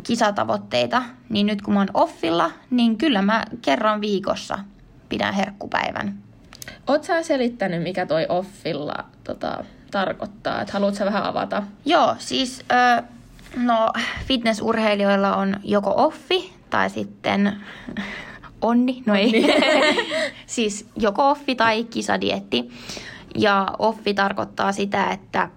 kisatavoitteita, 0.04 1.04
niin 1.30 1.48
nyt 1.48 1.62
kun 1.62 1.74
mä 1.74 1.80
oon 1.80 1.90
offilla, 1.94 2.52
niin 2.70 2.98
kyllä 2.98 3.22
mä 3.22 3.44
kerran 3.62 4.02
viikossa 4.02 4.60
pidän 5.10 5.34
herkkupäivän. 5.34 6.18
Oot 6.88 7.04
sä 7.04 7.24
selittänyt, 7.24 7.84
mikä 7.84 8.06
toi 8.06 8.26
offilla 8.30 9.06
tota, 9.24 9.64
tarkoittaa? 9.92 10.62
Et 10.62 10.70
haluatko 10.70 10.98
sä 10.98 11.06
vähän 11.06 11.24
avata? 11.24 11.64
Joo, 11.86 12.16
siis 12.20 12.66
ö, 12.72 13.04
no, 13.56 13.90
fitnessurheilijoilla 14.26 15.36
on 15.36 15.56
joko 15.64 15.94
offi 15.96 16.54
tai 16.70 16.90
sitten 16.90 17.58
onni, 18.62 19.04
no 19.06 19.16
ei. 19.16 19.46
siis 20.46 20.90
joko 20.96 21.30
offi 21.30 21.56
tai 21.56 21.84
kisadietti. 21.84 22.70
Ja 23.36 23.68
offi 23.80 24.14
tarkoittaa 24.14 24.72
sitä, 24.72 25.10
että 25.10 25.50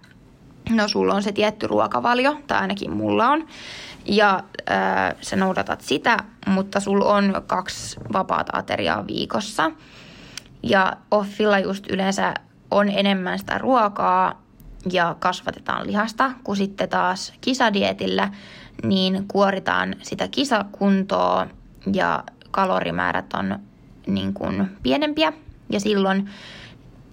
no 0.70 0.88
sulla 0.88 1.14
on 1.14 1.22
se 1.22 1.32
tietty 1.32 1.66
ruokavalio, 1.66 2.36
tai 2.46 2.58
ainakin 2.58 2.90
mulla 2.96 3.28
on. 3.28 3.46
Ja 4.06 4.42
ö, 4.60 4.62
sä 5.20 5.36
noudatat 5.36 5.80
sitä, 5.80 6.16
mutta 6.46 6.80
sulla 6.80 7.04
on 7.04 7.42
kaksi 7.46 8.00
vapaata 8.12 8.58
ateriaa 8.58 9.06
viikossa. 9.06 9.70
Ja 10.62 10.92
offilla 11.10 11.58
just 11.58 11.90
yleensä 11.90 12.34
on 12.70 12.88
enemmän 12.88 13.38
sitä 13.38 13.58
ruokaa 13.58 14.42
ja 14.92 15.16
kasvatetaan 15.18 15.86
lihasta, 15.86 16.30
kun 16.44 16.56
sitten 16.56 16.88
taas 16.88 17.32
kisadietillä 17.40 18.32
niin 18.82 19.24
kuoritaan 19.28 19.96
sitä 20.02 20.28
kisakuntoa 20.28 21.46
ja 21.92 22.24
kalorimäärät 22.50 23.34
on 23.34 23.58
niin 24.06 24.34
kuin 24.34 24.70
pienempiä 24.82 25.32
ja 25.70 25.80
silloin 25.80 26.30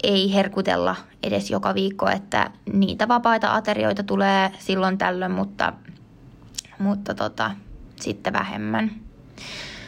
ei 0.03 0.33
herkutella 0.33 0.95
edes 1.23 1.51
joka 1.51 1.73
viikko, 1.73 2.09
että 2.09 2.51
niitä 2.73 3.07
vapaita 3.07 3.53
aterioita 3.53 4.03
tulee 4.03 4.51
silloin 4.59 4.97
tällöin, 4.97 5.31
mutta, 5.31 5.73
mutta 6.79 7.13
tota, 7.13 7.51
sitten 7.95 8.33
vähemmän. 8.33 8.91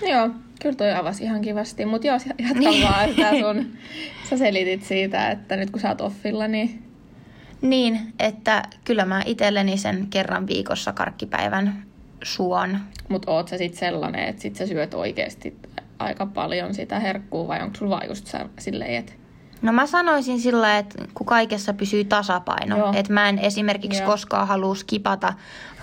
Joo, 0.10 0.30
kyllä 0.60 0.76
toi 0.76 0.94
avasi 0.94 1.24
ihan 1.24 1.42
kivasti. 1.42 1.86
Mutta 1.86 2.08
joo, 2.08 2.18
jatka 2.40 2.60
Niin. 2.60 2.88
vaan 2.88 3.10
sitä 3.10 3.32
sun... 3.40 3.72
Sä 4.30 4.38
selitit 4.38 4.84
siitä, 4.84 5.32
että 5.32 5.56
nyt 5.56 5.70
kun 5.70 5.82
sä 5.82 5.90
oot 5.90 6.02
offilla, 6.02 6.48
niin... 6.48 6.84
Niin, 7.62 8.00
että 8.20 8.64
kyllä 8.86 9.06
mä 9.06 9.22
itselleni 9.26 9.78
sen 9.78 10.08
kerran 10.10 10.48
viikossa 10.48 10.94
karkkipäivän 10.94 11.84
suon. 12.24 12.78
Mutta 13.10 13.32
oot 13.32 13.48
sä 13.48 13.58
sit 13.58 13.76
sellainen, 13.76 14.24
että 14.24 14.42
sit 14.42 14.56
sä 14.56 14.68
syöt 14.68 14.94
oikeasti 14.94 15.58
aika 16.00 16.26
paljon 16.26 16.74
sitä 16.74 17.00
herkkuu 17.00 17.48
vai 17.48 17.62
onko 17.62 17.78
sulla 17.78 17.96
vaan 17.96 18.08
just 18.08 18.28
sä 18.28 18.50
silleen, 18.60 18.96
että 18.96 19.14
No 19.62 19.72
mä 19.72 19.86
sanoisin 19.88 20.40
sillä, 20.40 20.78
että 20.78 21.04
kun 21.14 21.26
kaikessa 21.26 21.74
pysyy 21.74 22.04
tasapaino, 22.04 22.78
Joo. 22.78 22.94
että 22.96 23.14
mä 23.14 23.30
en 23.30 23.40
esimerkiksi 23.40 24.02
Joo. 24.02 24.12
koskaan 24.12 24.48
halua 24.48 24.76
skipata 24.76 25.34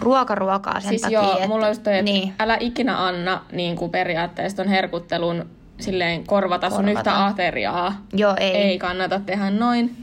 ruokaruokaa 0.01 0.81
sen 0.81 0.89
siis 0.89 1.03
takia, 1.03 1.23
joo, 1.23 1.33
että... 1.37 1.49
mulla 1.49 1.67
on 1.67 1.71
just 1.71 1.83
toi, 1.83 1.93
että 1.99 2.05
niin, 2.13 2.35
älä 2.41 2.57
ikinä 2.61 3.05
anna 3.07 3.45
niin 3.53 3.77
kuin 3.77 3.91
periaatteessa 3.91 4.57
ton 4.57 4.69
herkuttelun 4.69 5.47
silleen 5.81 6.27
korvata, 6.27 6.71
sun 6.71 6.77
Korvata. 6.85 6.99
yhtä 7.11 7.27
ateriaa. 7.27 8.03
joo 8.13 8.35
ei, 8.41 8.51
Ei 8.57 8.79
kannata 8.79 9.21
tehdä 9.21 9.51
noin. 9.51 9.97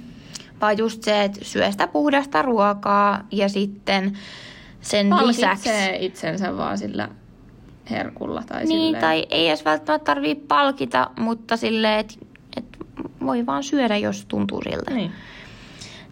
vaan 0.62 0.78
just 0.78 1.04
se, 1.04 1.24
että 1.24 1.40
syö 1.42 1.72
sitä 1.72 1.88
puhdasta 1.88 2.42
ruokaa 2.42 3.28
ja 3.32 3.50
sitten 3.50 4.18
sen 4.82 5.10
lisäksi... 5.10 5.70
Palkitsee 5.70 5.98
itsensä 6.06 6.58
vaan 6.58 6.78
sillä 6.78 7.10
herkulla 7.90 8.44
tai 8.48 8.66
Niin, 8.66 8.70
silleen. 8.80 9.02
tai 9.02 9.26
ei 9.30 9.48
edes 9.48 9.66
välttämättä 9.66 10.06
tarvii 10.06 10.36
palkita, 10.36 11.10
mutta 11.20 11.58
silleen, 11.58 12.00
että 12.00 12.14
et 12.22 12.33
voi 13.26 13.46
vaan 13.46 13.64
syödä, 13.64 13.98
jos 13.98 14.26
tuntuu 14.26 14.62
siltä. 14.62 14.92
Niin. 14.92 15.12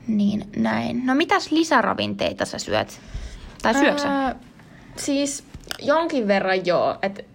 Niin, 0.07 0.43
näin. 0.55 1.05
No 1.05 1.15
mitäs 1.15 1.51
lisäravinteita 1.51 2.45
sä 2.45 2.57
syöt? 2.57 3.01
Tai 3.61 3.73
syöksä? 3.73 4.07
Ää, 4.07 4.35
siis 4.95 5.43
jonkin 5.81 6.27
verran 6.27 6.65
joo. 6.65 6.97
Et 7.01 7.25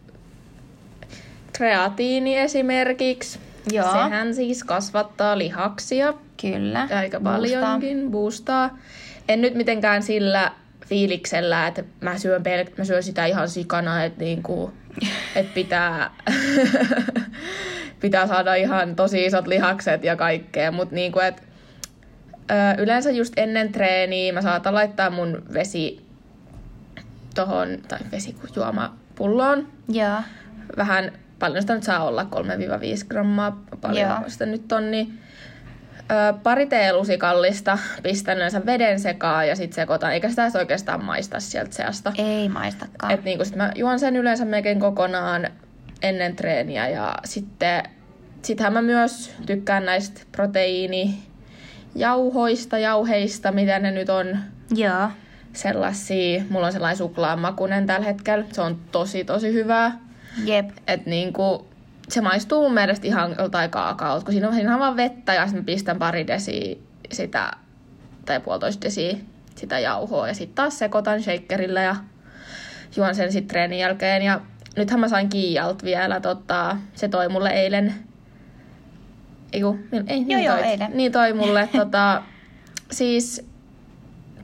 kreatiini 1.52 2.36
esimerkiksi. 2.38 3.38
Joo. 3.72 3.92
Sehän 3.92 4.34
siis 4.34 4.64
kasvattaa 4.64 5.38
lihaksia 5.38 6.14
Kyllä. 6.40 6.88
aika 6.96 7.20
paljonkin, 7.20 8.10
boostaa. 8.10 8.78
En 9.28 9.40
nyt 9.40 9.54
mitenkään 9.54 10.02
sillä 10.02 10.52
fiiliksellä, 10.86 11.66
että 11.66 11.84
mä 12.00 12.18
syön, 12.18 12.42
pel- 12.42 12.72
mä 12.78 12.84
syön 12.84 13.02
sitä 13.02 13.26
ihan 13.26 13.48
sikana, 13.48 14.04
että 14.04 14.24
niinku, 14.24 14.72
et 15.34 15.54
pitää, 15.54 16.10
pitää 18.00 18.26
saada 18.26 18.54
ihan 18.54 18.96
tosi 18.96 19.24
isot 19.24 19.46
lihakset 19.46 20.04
ja 20.04 20.16
kaikkea, 20.16 20.72
mutta 20.72 20.94
niinku, 20.94 21.20
et, 21.20 21.42
ö, 22.50 22.82
yleensä 22.82 23.10
just 23.10 23.32
ennen 23.36 23.72
treeniä 23.72 24.32
mä 24.32 24.42
saatan 24.42 24.74
laittaa 24.74 25.10
mun 25.10 25.42
vesi 25.52 26.06
tohon, 27.34 27.68
tai 27.88 27.98
vesijuomapulloon. 28.12 29.68
Joo. 29.88 30.20
Vähän, 30.76 31.12
paljon 31.38 31.62
sitä 31.62 31.74
nyt 31.74 31.82
saa 31.82 32.04
olla, 32.04 32.26
3-5 33.02 33.06
grammaa, 33.08 33.62
paljon 33.80 34.08
Joo. 34.08 34.18
sitä 34.28 34.46
nyt 34.46 34.72
on, 34.72 34.90
niin 34.90 35.18
Ö, 36.10 36.34
pari 36.42 36.66
teelusikallista, 36.66 37.78
pistän 38.02 38.36
yleensä 38.36 38.66
veden 38.66 39.00
sekaan 39.00 39.48
ja 39.48 39.56
sitten 39.56 39.74
sekoitan, 39.74 40.12
eikä 40.12 40.28
sitä 40.28 40.42
edes 40.42 40.56
oikeastaan 40.56 41.04
maista 41.04 41.40
sieltä 41.40 41.74
seasta. 41.74 42.12
Ei 42.18 42.48
maistakaan. 42.48 43.12
Et 43.12 43.24
niinku 43.24 43.44
sit 43.44 43.56
mä 43.56 43.72
juon 43.74 43.98
sen 43.98 44.16
yleensä 44.16 44.44
melkein 44.44 44.80
kokonaan 44.80 45.48
ennen 46.02 46.36
treeniä 46.36 46.88
ja 46.88 47.14
sitten 47.24 47.82
sittenhän 48.42 48.72
mä 48.72 48.82
myös 48.82 49.34
tykkään 49.46 49.84
näistä 49.84 50.20
proteiinijauhoista, 50.32 52.78
jauheista, 52.78 53.52
mitä 53.52 53.78
ne 53.78 53.90
nyt 53.90 54.08
on 54.08 54.38
Joo. 54.74 55.08
sellaisia. 55.52 56.44
Mulla 56.50 56.66
on 56.66 56.72
sellainen 56.72 56.96
suklaamakunen 56.96 57.86
tällä 57.86 58.06
hetkellä. 58.06 58.44
Se 58.52 58.60
on 58.60 58.78
tosi 58.92 59.24
tosi 59.24 59.52
hyvää. 59.52 59.98
Jep. 60.44 60.70
Et 60.86 61.06
niinku, 61.06 61.66
se 62.08 62.20
maistuu 62.20 62.62
mun 62.62 62.74
mielestä 62.74 63.06
ihan 63.06 63.34
joltain 63.38 63.70
kaakaolta, 63.70 64.24
kun 64.24 64.32
siinä 64.32 64.48
on, 64.48 64.54
siinä 64.54 64.74
on 64.74 64.80
vaan 64.80 64.96
vettä 64.96 65.34
ja 65.34 65.46
sitten 65.46 65.64
pistän 65.64 65.98
pari 65.98 66.26
desiä 66.26 66.76
sitä, 67.12 67.50
tai 68.24 68.40
puolitoista 68.40 68.82
desiä 68.82 69.16
sitä 69.54 69.78
jauhoa 69.78 70.28
ja 70.28 70.34
sitten 70.34 70.54
taas 70.54 70.78
sekoitan 70.78 71.22
shakerilla 71.22 71.80
ja 71.80 71.96
juon 72.96 73.14
sen 73.14 73.32
sitten 73.32 73.48
treenin 73.48 73.78
jälkeen. 73.78 74.22
Ja 74.22 74.40
nythän 74.76 75.00
mä 75.00 75.08
sain 75.08 75.28
Kiijalta 75.28 75.84
vielä, 75.84 76.20
tota, 76.20 76.76
se 76.94 77.08
toi 77.08 77.28
mulle 77.28 77.50
eilen, 77.50 77.94
Eiku, 79.52 79.78
ei, 80.06 80.24
niin 80.24 80.44
joo, 80.44 80.56
toi, 80.56 80.66
eilen. 80.66 80.90
Niin 80.94 81.12
toi 81.12 81.32
mulle 81.32 81.68
tota, 81.76 82.22
siis 82.90 83.46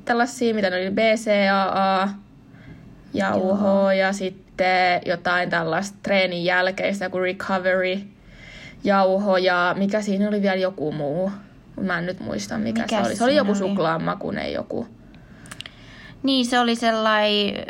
tällaisia, 0.05 0.55
mitä 0.55 0.71
ne 0.71 0.77
oli, 0.77 0.91
BCAA, 0.91 2.09
jauhoa 3.15 3.95
ja 3.95 4.13
sitten 4.13 5.01
jotain 5.07 5.51
tällaista 5.51 5.99
treenin 6.03 6.45
jälkeistä 6.45 7.09
kuin 7.09 7.23
recovery 7.23 8.01
jauho 8.85 9.37
ja 9.37 9.75
mikä 9.79 10.03
siinä 10.03 10.29
oli 10.29 10.43
vielä 10.43 10.57
joku 10.57 10.93
muu. 10.93 11.31
Mä 11.81 11.99
en 11.99 12.07
nyt 12.07 12.21
muista 12.21 12.59
mikä, 12.59 12.83
Mikä 12.83 13.03
se 13.03 13.07
oli. 13.07 13.17
Se 13.17 13.25
oli 13.25 13.37
joku 13.37 13.51
oli? 13.51 13.59
suklaamakunen 13.59 14.53
joku. 14.53 14.87
Niin, 16.23 16.47
se 16.47 16.59
oli 16.59 16.77
sellainen 16.77 17.67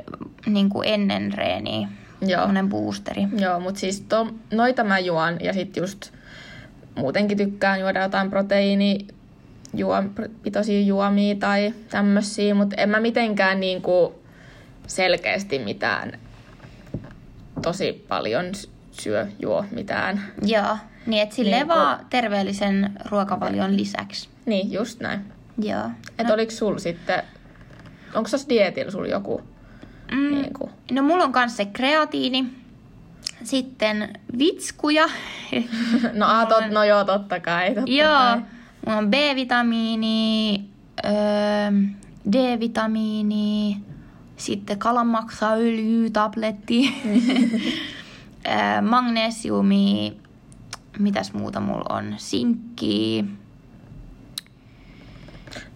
niin 0.47 0.69
kuin 0.69 0.89
ennen 0.89 1.33
reeniä. 1.33 1.89
Joo. 2.27 2.41
Semmoinen 2.41 2.69
boosteri. 2.69 3.29
Joo, 3.39 3.61
mutta 3.61 3.81
siis 3.81 4.01
to, 4.01 4.27
noita 4.53 4.85
mä 4.85 4.99
juon 4.99 5.37
ja 5.41 5.53
sitten 5.53 5.83
just 5.83 6.13
muutenkin 6.95 7.39
tykkään 7.39 7.81
juoda 7.81 8.03
jotain 8.03 8.31
proteiini 8.31 9.07
juom, 9.75 10.11
pitoisia 10.43 10.81
juomia 10.81 11.35
tai 11.35 11.75
tämmöisiä, 11.91 12.55
mutta 12.55 12.77
en 12.79 12.89
mä 12.89 13.01
mitenkään 13.01 13.61
niinku 13.61 14.23
selkeästi 14.87 15.59
mitään 15.59 16.13
tosi 17.63 18.05
paljon 18.09 18.47
syö, 18.93 19.27
juo 19.41 19.65
mitään. 19.71 20.23
Joo. 20.43 20.77
Niin, 21.07 21.23
että 21.23 21.35
silleen 21.35 21.69
Niin 21.69 21.69
vaan 21.69 22.07
terveellisen 22.11 22.93
ruokavalion 23.11 23.77
lisäksi. 23.77 24.29
Niin, 24.47 24.73
just 24.73 25.01
näin. 25.01 25.21
Joo. 25.59 25.91
Et 26.19 26.27
no, 26.27 26.35
oliko 26.35 26.51
sul 26.51 26.79
sitten, 26.79 27.23
onko 28.15 28.29
sos 28.29 28.49
dietillä 28.49 28.91
sul 28.91 29.05
joku 29.05 29.43
mm, 30.13 30.43
niinku, 30.43 30.71
no, 30.91 31.03
mulla 31.03 31.25
on 31.25 31.33
kanssa 31.33 31.57
se 31.57 31.65
kreatiini. 31.65 32.47
Sitten 33.45 34.21
vitskuja. 34.39 35.07
no, 36.19 36.27
a, 36.27 36.47
tot, 36.47 36.71
no 36.71 36.85
joo, 36.85 37.05
totta 37.05 37.41
kai. 37.41 37.75
Totta 37.75 37.91
Joo. 37.91 38.09
Kai. 38.09 38.43
Mulla 38.87 38.99
on 38.99 39.11
B-vitamiini, 39.11 40.61
öö, 41.05 41.13
D-vitamiini, 42.33 43.77
sitten 44.37 44.79
kalanmaksaöljy, 44.79 46.11
tabletti, 46.11 46.95
öö, 48.47 48.81
magnesiumi, 48.83 50.17
mitäs 50.99 51.33
muuta 51.33 51.61
mulla 51.61 51.97
on, 51.97 52.15
sinkki. 52.17 53.25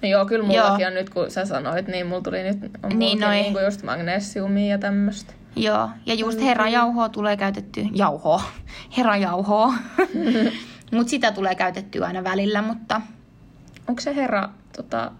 No 0.02 0.08
joo, 0.08 0.26
kyllä 0.26 0.44
mullakin 0.44 0.82
joo. 0.82 0.88
on 0.88 0.94
nyt, 0.94 1.10
kun 1.10 1.30
sä 1.30 1.44
sanoit, 1.44 1.88
niin 1.88 2.06
mulla 2.06 2.22
tuli 2.22 2.42
nyt 2.42 2.58
on 2.82 2.98
niin, 2.98 3.20
noi. 3.20 3.34
niinku 3.34 3.58
just 3.58 3.82
magnesiumia 3.82 4.70
ja 4.70 4.78
tämmöistä. 4.78 5.32
Joo, 5.56 5.90
ja 6.06 6.14
just 6.14 6.40
herrajauhoa 6.40 7.08
tulee 7.08 7.36
käytetty. 7.36 7.86
Jauhoa. 7.94 8.42
Herrajauhoa. 8.96 9.74
mutta 10.92 11.10
sitä 11.10 11.32
tulee 11.32 11.54
käytettyä 11.54 12.06
aina 12.06 12.24
välillä, 12.24 12.62
mutta... 12.62 13.00
Onko 13.88 14.00
se 14.00 14.16
herra, 14.16 14.48
tota, 14.76 15.12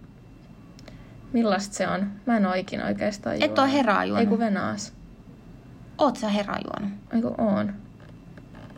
millaista 1.33 1.75
se 1.75 1.89
on? 1.89 2.11
Mä 2.27 2.37
en 2.37 2.47
ole 2.47 2.59
ikinä 2.59 2.87
oikeastaan 2.87 3.37
juonut. 3.37 3.51
Et 3.51 3.59
ole 3.59 3.73
herraa 3.73 4.05
juonut? 4.05 4.21
Ei 4.21 4.27
kun 4.27 4.39
venaas. 4.39 4.93
Oot 5.99 6.17
sä 6.17 6.29
herraa 6.29 6.59
juonut? 6.65 6.99
Ei 7.13 7.23
kun 7.23 7.35
oon. 7.41 7.75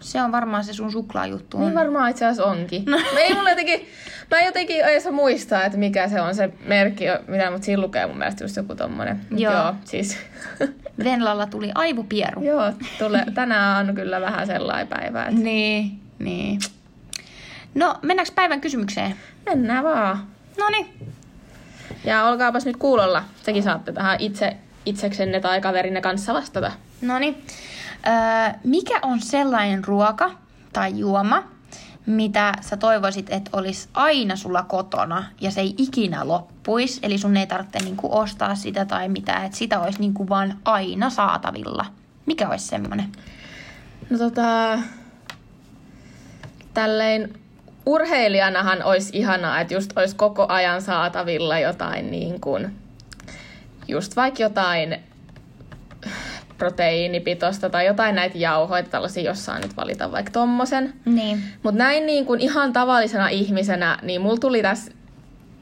Se 0.00 0.22
on 0.22 0.32
varmaan 0.32 0.64
se 0.64 0.72
sun 0.72 0.92
suklaajuttu. 0.92 1.58
Niin 1.58 1.74
varmaan 1.74 2.10
itse 2.10 2.26
asiassa 2.26 2.44
onkin. 2.44 2.84
No. 2.84 2.98
Mä, 3.14 3.20
ei 3.20 3.34
mulla 3.34 3.50
jotenkin, 3.50 3.88
mä 4.30 4.40
jotenkin 4.40 4.80
edes 4.80 5.10
muistaa, 5.10 5.64
että 5.64 5.78
mikä 5.78 6.08
se 6.08 6.20
on 6.20 6.34
se 6.34 6.50
merkki, 6.64 7.04
mitä 7.26 7.50
mut 7.50 7.62
siinä 7.62 7.82
lukee 7.82 8.06
mun 8.06 8.18
mielestä 8.18 8.44
just 8.44 8.56
joku 8.56 8.74
tommonen. 8.74 9.20
Joo. 9.30 9.52
joo 9.52 9.74
siis. 9.84 10.18
Venlalla 11.04 11.46
tuli 11.46 11.70
aivopieru. 11.74 12.42
joo, 12.42 12.72
tule, 12.98 13.24
tänään 13.34 13.88
on 13.88 13.94
kyllä 13.94 14.20
vähän 14.20 14.46
sellainen 14.46 14.88
päivä. 14.88 15.24
Että... 15.24 15.40
Niin, 15.40 16.00
niin. 16.18 16.60
No, 17.74 17.94
mennäänkö 18.02 18.32
päivän 18.34 18.60
kysymykseen? 18.60 19.14
Mennään 19.46 19.84
vaan. 19.84 20.26
No 20.58 20.68
niin. 20.68 20.86
Ja 22.04 22.24
olkaapas 22.24 22.66
nyt 22.66 22.76
kuulolla. 22.76 23.24
Sekin 23.42 23.62
saatte 23.62 23.92
tähän 23.92 24.20
itse, 24.20 24.56
itseksenne 24.86 25.40
tai 25.40 25.60
kaverinne 25.60 26.00
kanssa 26.00 26.34
vastata. 26.34 26.72
No 27.00 27.18
niin. 27.18 27.42
Öö, 28.06 28.58
mikä 28.64 28.98
on 29.02 29.20
sellainen 29.20 29.84
ruoka 29.84 30.30
tai 30.72 30.98
juoma, 30.98 31.42
mitä 32.06 32.52
sä 32.60 32.76
toivoisit, 32.76 33.30
että 33.30 33.50
olisi 33.52 33.88
aina 33.94 34.36
sulla 34.36 34.62
kotona 34.62 35.24
ja 35.40 35.50
se 35.50 35.60
ei 35.60 35.74
ikinä 35.78 36.28
loppuisi, 36.28 37.00
eli 37.02 37.18
sun 37.18 37.36
ei 37.36 37.46
tarvitse 37.46 37.78
niinku 37.78 38.18
ostaa 38.18 38.54
sitä 38.54 38.84
tai 38.84 39.08
mitään, 39.08 39.44
että 39.44 39.58
sitä 39.58 39.80
olisi 39.80 40.00
niinku 40.00 40.28
vaan 40.28 40.58
aina 40.64 41.10
saatavilla. 41.10 41.86
Mikä 42.26 42.48
olisi 42.48 42.66
semmoinen? 42.66 43.12
No 44.10 44.18
tota, 44.18 44.78
tälleen 46.74 47.34
urheilijanahan 47.86 48.82
olisi 48.82 49.18
ihanaa, 49.18 49.60
että 49.60 49.74
just 49.74 49.98
olisi 49.98 50.16
koko 50.16 50.46
ajan 50.48 50.82
saatavilla 50.82 51.58
jotain 51.58 52.10
niin 52.10 52.40
kuin, 52.40 52.76
just 53.88 54.16
vaikka 54.16 54.42
jotain 54.42 55.07
proteiinipitoista 56.58 57.70
tai 57.70 57.86
jotain 57.86 58.14
näitä 58.14 58.38
jauhoja, 58.38 58.82
tällaisia, 58.82 59.22
jos 59.22 59.44
saa 59.44 59.58
nyt 59.58 59.76
valita 59.76 60.12
vaikka 60.12 60.32
tommosen. 60.32 60.94
Niin. 61.04 61.42
Mutta 61.62 61.78
näin 61.78 62.06
niin 62.06 62.26
kuin 62.26 62.40
ihan 62.40 62.72
tavallisena 62.72 63.28
ihmisenä, 63.28 63.98
niin 64.02 64.20
mulla 64.20 64.38
tuli 64.38 64.62
tässä 64.62 64.92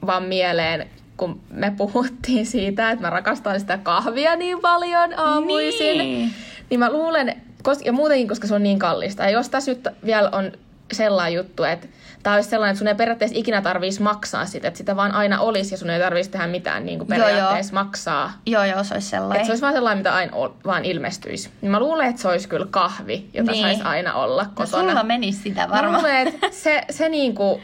vaan 0.06 0.22
mieleen, 0.22 0.86
kun 1.16 1.40
me 1.50 1.72
puhuttiin 1.76 2.46
siitä, 2.46 2.90
että 2.90 3.04
mä 3.04 3.10
rakastan 3.10 3.60
sitä 3.60 3.78
kahvia 3.78 4.36
niin 4.36 4.60
paljon 4.60 5.14
aamuisin. 5.16 5.98
Niin, 5.98 6.30
niin 6.70 6.80
mä 6.80 6.92
luulen, 6.92 7.42
ja 7.84 7.92
muutenkin, 7.92 8.28
koska 8.28 8.46
se 8.46 8.54
on 8.54 8.62
niin 8.62 8.78
kallista. 8.78 9.22
Ja 9.22 9.30
jos 9.30 9.48
tässä 9.48 9.70
nyt 9.70 9.88
vielä 10.04 10.30
on 10.30 10.52
sellainen 10.92 11.34
juttu, 11.34 11.64
että 11.64 11.86
tämä 12.22 12.36
olisi 12.36 12.50
sellainen, 12.50 12.72
että 12.72 12.78
sun 12.78 12.88
ei 12.88 12.94
periaatteessa 12.94 13.38
ikinä 13.38 13.62
tarvitsisi 13.62 14.02
maksaa 14.02 14.46
sitä, 14.46 14.68
että 14.68 14.78
sitä 14.78 14.96
vaan 14.96 15.12
aina 15.12 15.40
olisi 15.40 15.74
ja 15.74 15.78
sun 15.78 15.90
ei 15.90 16.00
tarvitsisi 16.00 16.30
tehdä 16.30 16.46
mitään 16.46 16.86
niin 16.86 16.98
kuin 16.98 17.08
periaatteessa 17.08 17.74
joo, 17.74 17.80
joo. 17.80 17.84
maksaa. 17.84 18.32
Joo, 18.46 18.64
joo, 18.64 18.84
se 18.84 18.94
olisi 18.94 19.08
sellainen. 19.08 19.36
Että 19.36 19.46
se 19.46 19.52
olisi 19.52 19.62
vaan 19.62 19.74
sellainen, 19.74 19.98
mitä 19.98 20.14
aina 20.14 20.32
vaan 20.66 20.84
ilmestyisi. 20.84 21.50
Niin 21.60 21.70
mä 21.70 21.80
luulen, 21.80 22.08
että 22.08 22.22
se 22.22 22.28
olisi 22.28 22.48
kyllä 22.48 22.66
kahvi, 22.70 23.26
jota 23.34 23.52
niin. 23.52 23.62
saisi 23.62 23.82
aina 23.82 24.14
olla 24.14 24.42
no 24.42 24.50
kotona. 24.54 24.82
No 24.82 24.88
sulla 24.88 25.02
menisi 25.02 25.42
sitä 25.42 25.68
varmaan. 25.70 25.92
Mä 25.92 25.98
luulen, 25.98 26.28
että 26.28 26.46
se, 26.50 26.82
se 26.90 27.08
niin 27.08 27.34
kuin, 27.34 27.62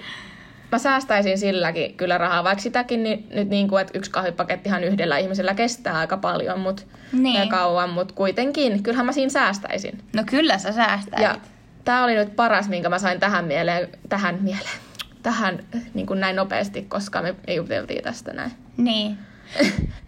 mä 0.72 0.78
säästäisin 0.78 1.38
silläkin 1.38 1.94
kyllä 1.94 2.18
rahaa, 2.18 2.44
vaikka 2.44 2.62
sitäkin 2.62 3.02
niin, 3.02 3.26
nyt 3.30 3.48
niin 3.48 3.68
kuin, 3.68 3.80
että 3.80 3.98
yksi 3.98 4.10
kahvipakettihan 4.10 4.84
yhdellä 4.84 5.18
ihmisellä 5.18 5.54
kestää 5.54 5.98
aika 5.98 6.16
paljon 6.16 6.60
mut, 6.60 6.86
niin. 7.12 7.40
ja 7.40 7.46
kauan, 7.46 7.90
mutta 7.90 8.14
kuitenkin, 8.14 8.82
kyllähän 8.82 9.06
mä 9.06 9.12
siinä 9.12 9.30
säästäisin. 9.30 9.98
No 10.12 10.22
kyllä 10.26 10.58
sä 10.58 10.72
säästäit. 10.72 11.22
Ja 11.22 11.36
tämä 11.84 12.04
oli 12.04 12.14
nyt 12.14 12.36
paras, 12.36 12.68
minkä 12.68 12.88
mä 12.88 12.98
sain 12.98 13.20
tähän 13.20 13.44
mieleen, 13.44 13.88
tähän 14.08 14.38
mieleen, 14.42 14.80
tähän 15.22 15.64
niin 15.94 16.06
kuin 16.06 16.20
näin 16.20 16.36
nopeasti, 16.36 16.82
koska 16.82 17.22
me 17.22 17.34
juteltiin 17.54 18.02
tästä 18.02 18.32
näin. 18.32 18.52
Niin. 18.76 19.18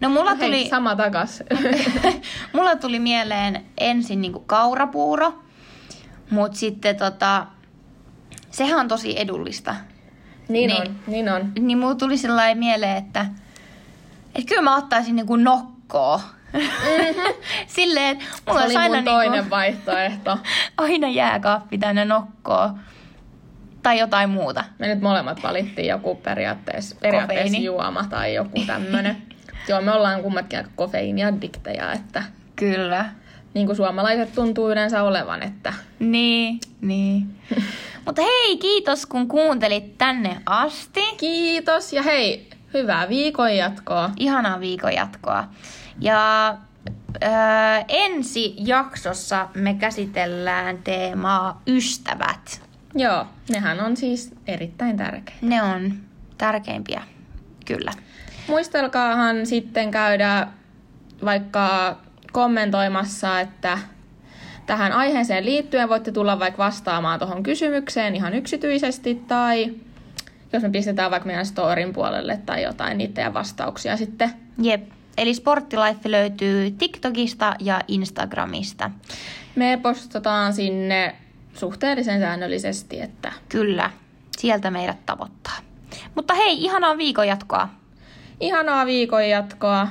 No 0.01 0.09
mulla 0.09 0.31
no 0.31 0.37
hei, 0.39 0.49
tuli... 0.49 0.69
sama 0.69 0.95
takas. 0.95 1.43
mulla 2.53 2.75
tuli 2.75 2.99
mieleen 2.99 3.65
ensin 3.77 4.21
niin 4.21 4.31
kuin 4.31 4.45
kaurapuuro, 4.45 5.43
mutta 6.29 6.57
sitten 6.57 6.95
tota, 6.95 7.47
sehän 8.51 8.79
on 8.79 8.87
tosi 8.87 9.19
edullista. 9.19 9.75
Niin, 10.49 10.67
niin 10.69 10.81
on, 10.81 10.95
niin 11.07 11.29
on. 11.29 11.51
Niin 11.59 11.77
mulla 11.77 11.95
tuli 11.95 12.17
sellainen 12.17 12.57
mieleen, 12.57 12.97
että, 12.97 13.25
että 14.35 14.49
kyllä 14.49 14.61
mä 14.61 14.75
ottaisin 14.75 15.15
niin 15.15 15.27
kuin 15.27 15.43
nokkoa 15.43 16.21
Mm-hmm. 16.55 17.33
Silleen, 17.67 18.19
mulla 18.47 18.59
se 18.61 18.65
oli 18.65 18.75
aina 18.75 18.95
mun 18.95 19.05
toinen 19.05 19.31
niinku, 19.31 19.49
vaihtoehto. 19.49 20.37
aina 20.77 21.09
jääkaappi 21.09 21.77
tänne 21.77 22.05
nokkoa. 22.05 22.75
Tai 23.83 23.99
jotain 23.99 24.29
muuta. 24.29 24.63
Me 24.79 24.87
nyt 24.87 25.01
molemmat 25.01 25.43
valittiin 25.43 25.87
joku 25.87 26.15
periaatteessa, 26.15 26.95
periaatteessa 27.01 27.57
juoma 27.57 28.05
tai 28.09 28.33
joku 28.33 28.61
tämmönen. 28.67 29.17
Joo, 29.67 29.81
me 29.81 29.91
ollaan 29.91 30.21
kummatkin 30.21 30.59
aika 30.59 30.69
kofeiiniaddikteja, 30.75 31.93
että... 31.93 32.23
Kyllä. 32.55 33.05
Niin 33.53 33.65
kuin 33.65 33.75
suomalaiset 33.75 34.35
tuntuu 34.35 34.71
yleensä 34.71 35.03
olevan, 35.03 35.43
että... 35.43 35.73
Niin, 35.99 36.59
niin. 36.81 37.27
Mutta 38.05 38.21
hei, 38.21 38.57
kiitos 38.57 39.05
kun 39.05 39.27
kuuntelit 39.27 39.97
tänne 39.97 40.41
asti. 40.45 41.01
Kiitos 41.17 41.93
ja 41.93 42.01
hei, 42.01 42.49
hyvää 42.79 43.09
viikon 43.09 43.55
jatkoa. 43.55 44.09
Ihanaa 44.17 44.59
viikon 44.59 44.93
jatkoa. 44.93 45.43
Ja 46.01 46.49
äh, 47.23 47.85
ensi 47.87 48.55
jaksossa 48.57 49.47
me 49.53 49.73
käsitellään 49.73 50.77
teemaa 50.83 51.61
ystävät. 51.67 52.61
Joo, 52.95 53.25
nehän 53.49 53.79
on 53.79 53.97
siis 53.97 54.33
erittäin 54.47 54.97
tärkeitä. 54.97 55.39
Ne 55.41 55.63
on 55.63 55.93
tärkeimpiä, 56.37 57.01
kyllä. 57.65 57.91
Muistelkaahan 58.47 59.45
sitten 59.45 59.91
käydä 59.91 60.47
vaikka 61.25 61.97
kommentoimassa, 62.31 63.39
että 63.39 63.77
tähän 64.65 64.91
aiheeseen 64.91 65.45
liittyen 65.45 65.89
voitte 65.89 66.11
tulla 66.11 66.39
vaikka 66.39 66.63
vastaamaan 66.63 67.19
tuohon 67.19 67.43
kysymykseen 67.43 68.15
ihan 68.15 68.33
yksityisesti 68.33 69.15
tai 69.27 69.75
jos 70.55 70.63
me 70.63 70.69
pistetään 70.69 71.11
vaikka 71.11 71.27
meidän 71.27 71.45
storin 71.45 71.93
puolelle 71.93 72.39
tai 72.45 72.63
jotain 72.63 72.97
niitä 72.97 73.33
vastauksia 73.33 73.97
sitten. 73.97 74.29
Jep. 74.61 74.89
Eli 75.17 75.33
Sporttilife 75.33 76.11
löytyy 76.11 76.71
TikTokista 76.71 77.55
ja 77.59 77.81
Instagramista. 77.87 78.91
Me 79.55 79.79
postataan 79.81 80.53
sinne 80.53 81.15
suhteellisen 81.53 82.19
säännöllisesti, 82.19 83.01
että... 83.01 83.31
Kyllä, 83.49 83.91
sieltä 84.37 84.71
meidät 84.71 85.05
tavoittaa. 85.05 85.57
Mutta 86.15 86.33
hei, 86.33 86.63
ihanaa 86.63 86.97
viikon 86.97 87.27
jatkoa. 87.27 87.69
Ihanaa 88.39 88.85
viikon 88.85 89.29
jatkoa. 89.29 89.87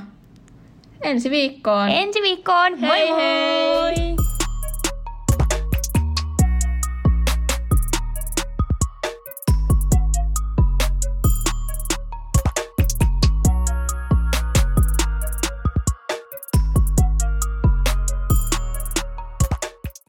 Ensi 1.03 1.31
viikkoon. 1.31 1.89
Ensi 1.89 2.23
viikkoon. 2.23 2.79
Hei 2.79 3.11
moi! 3.11 3.21
hei. 3.97 4.24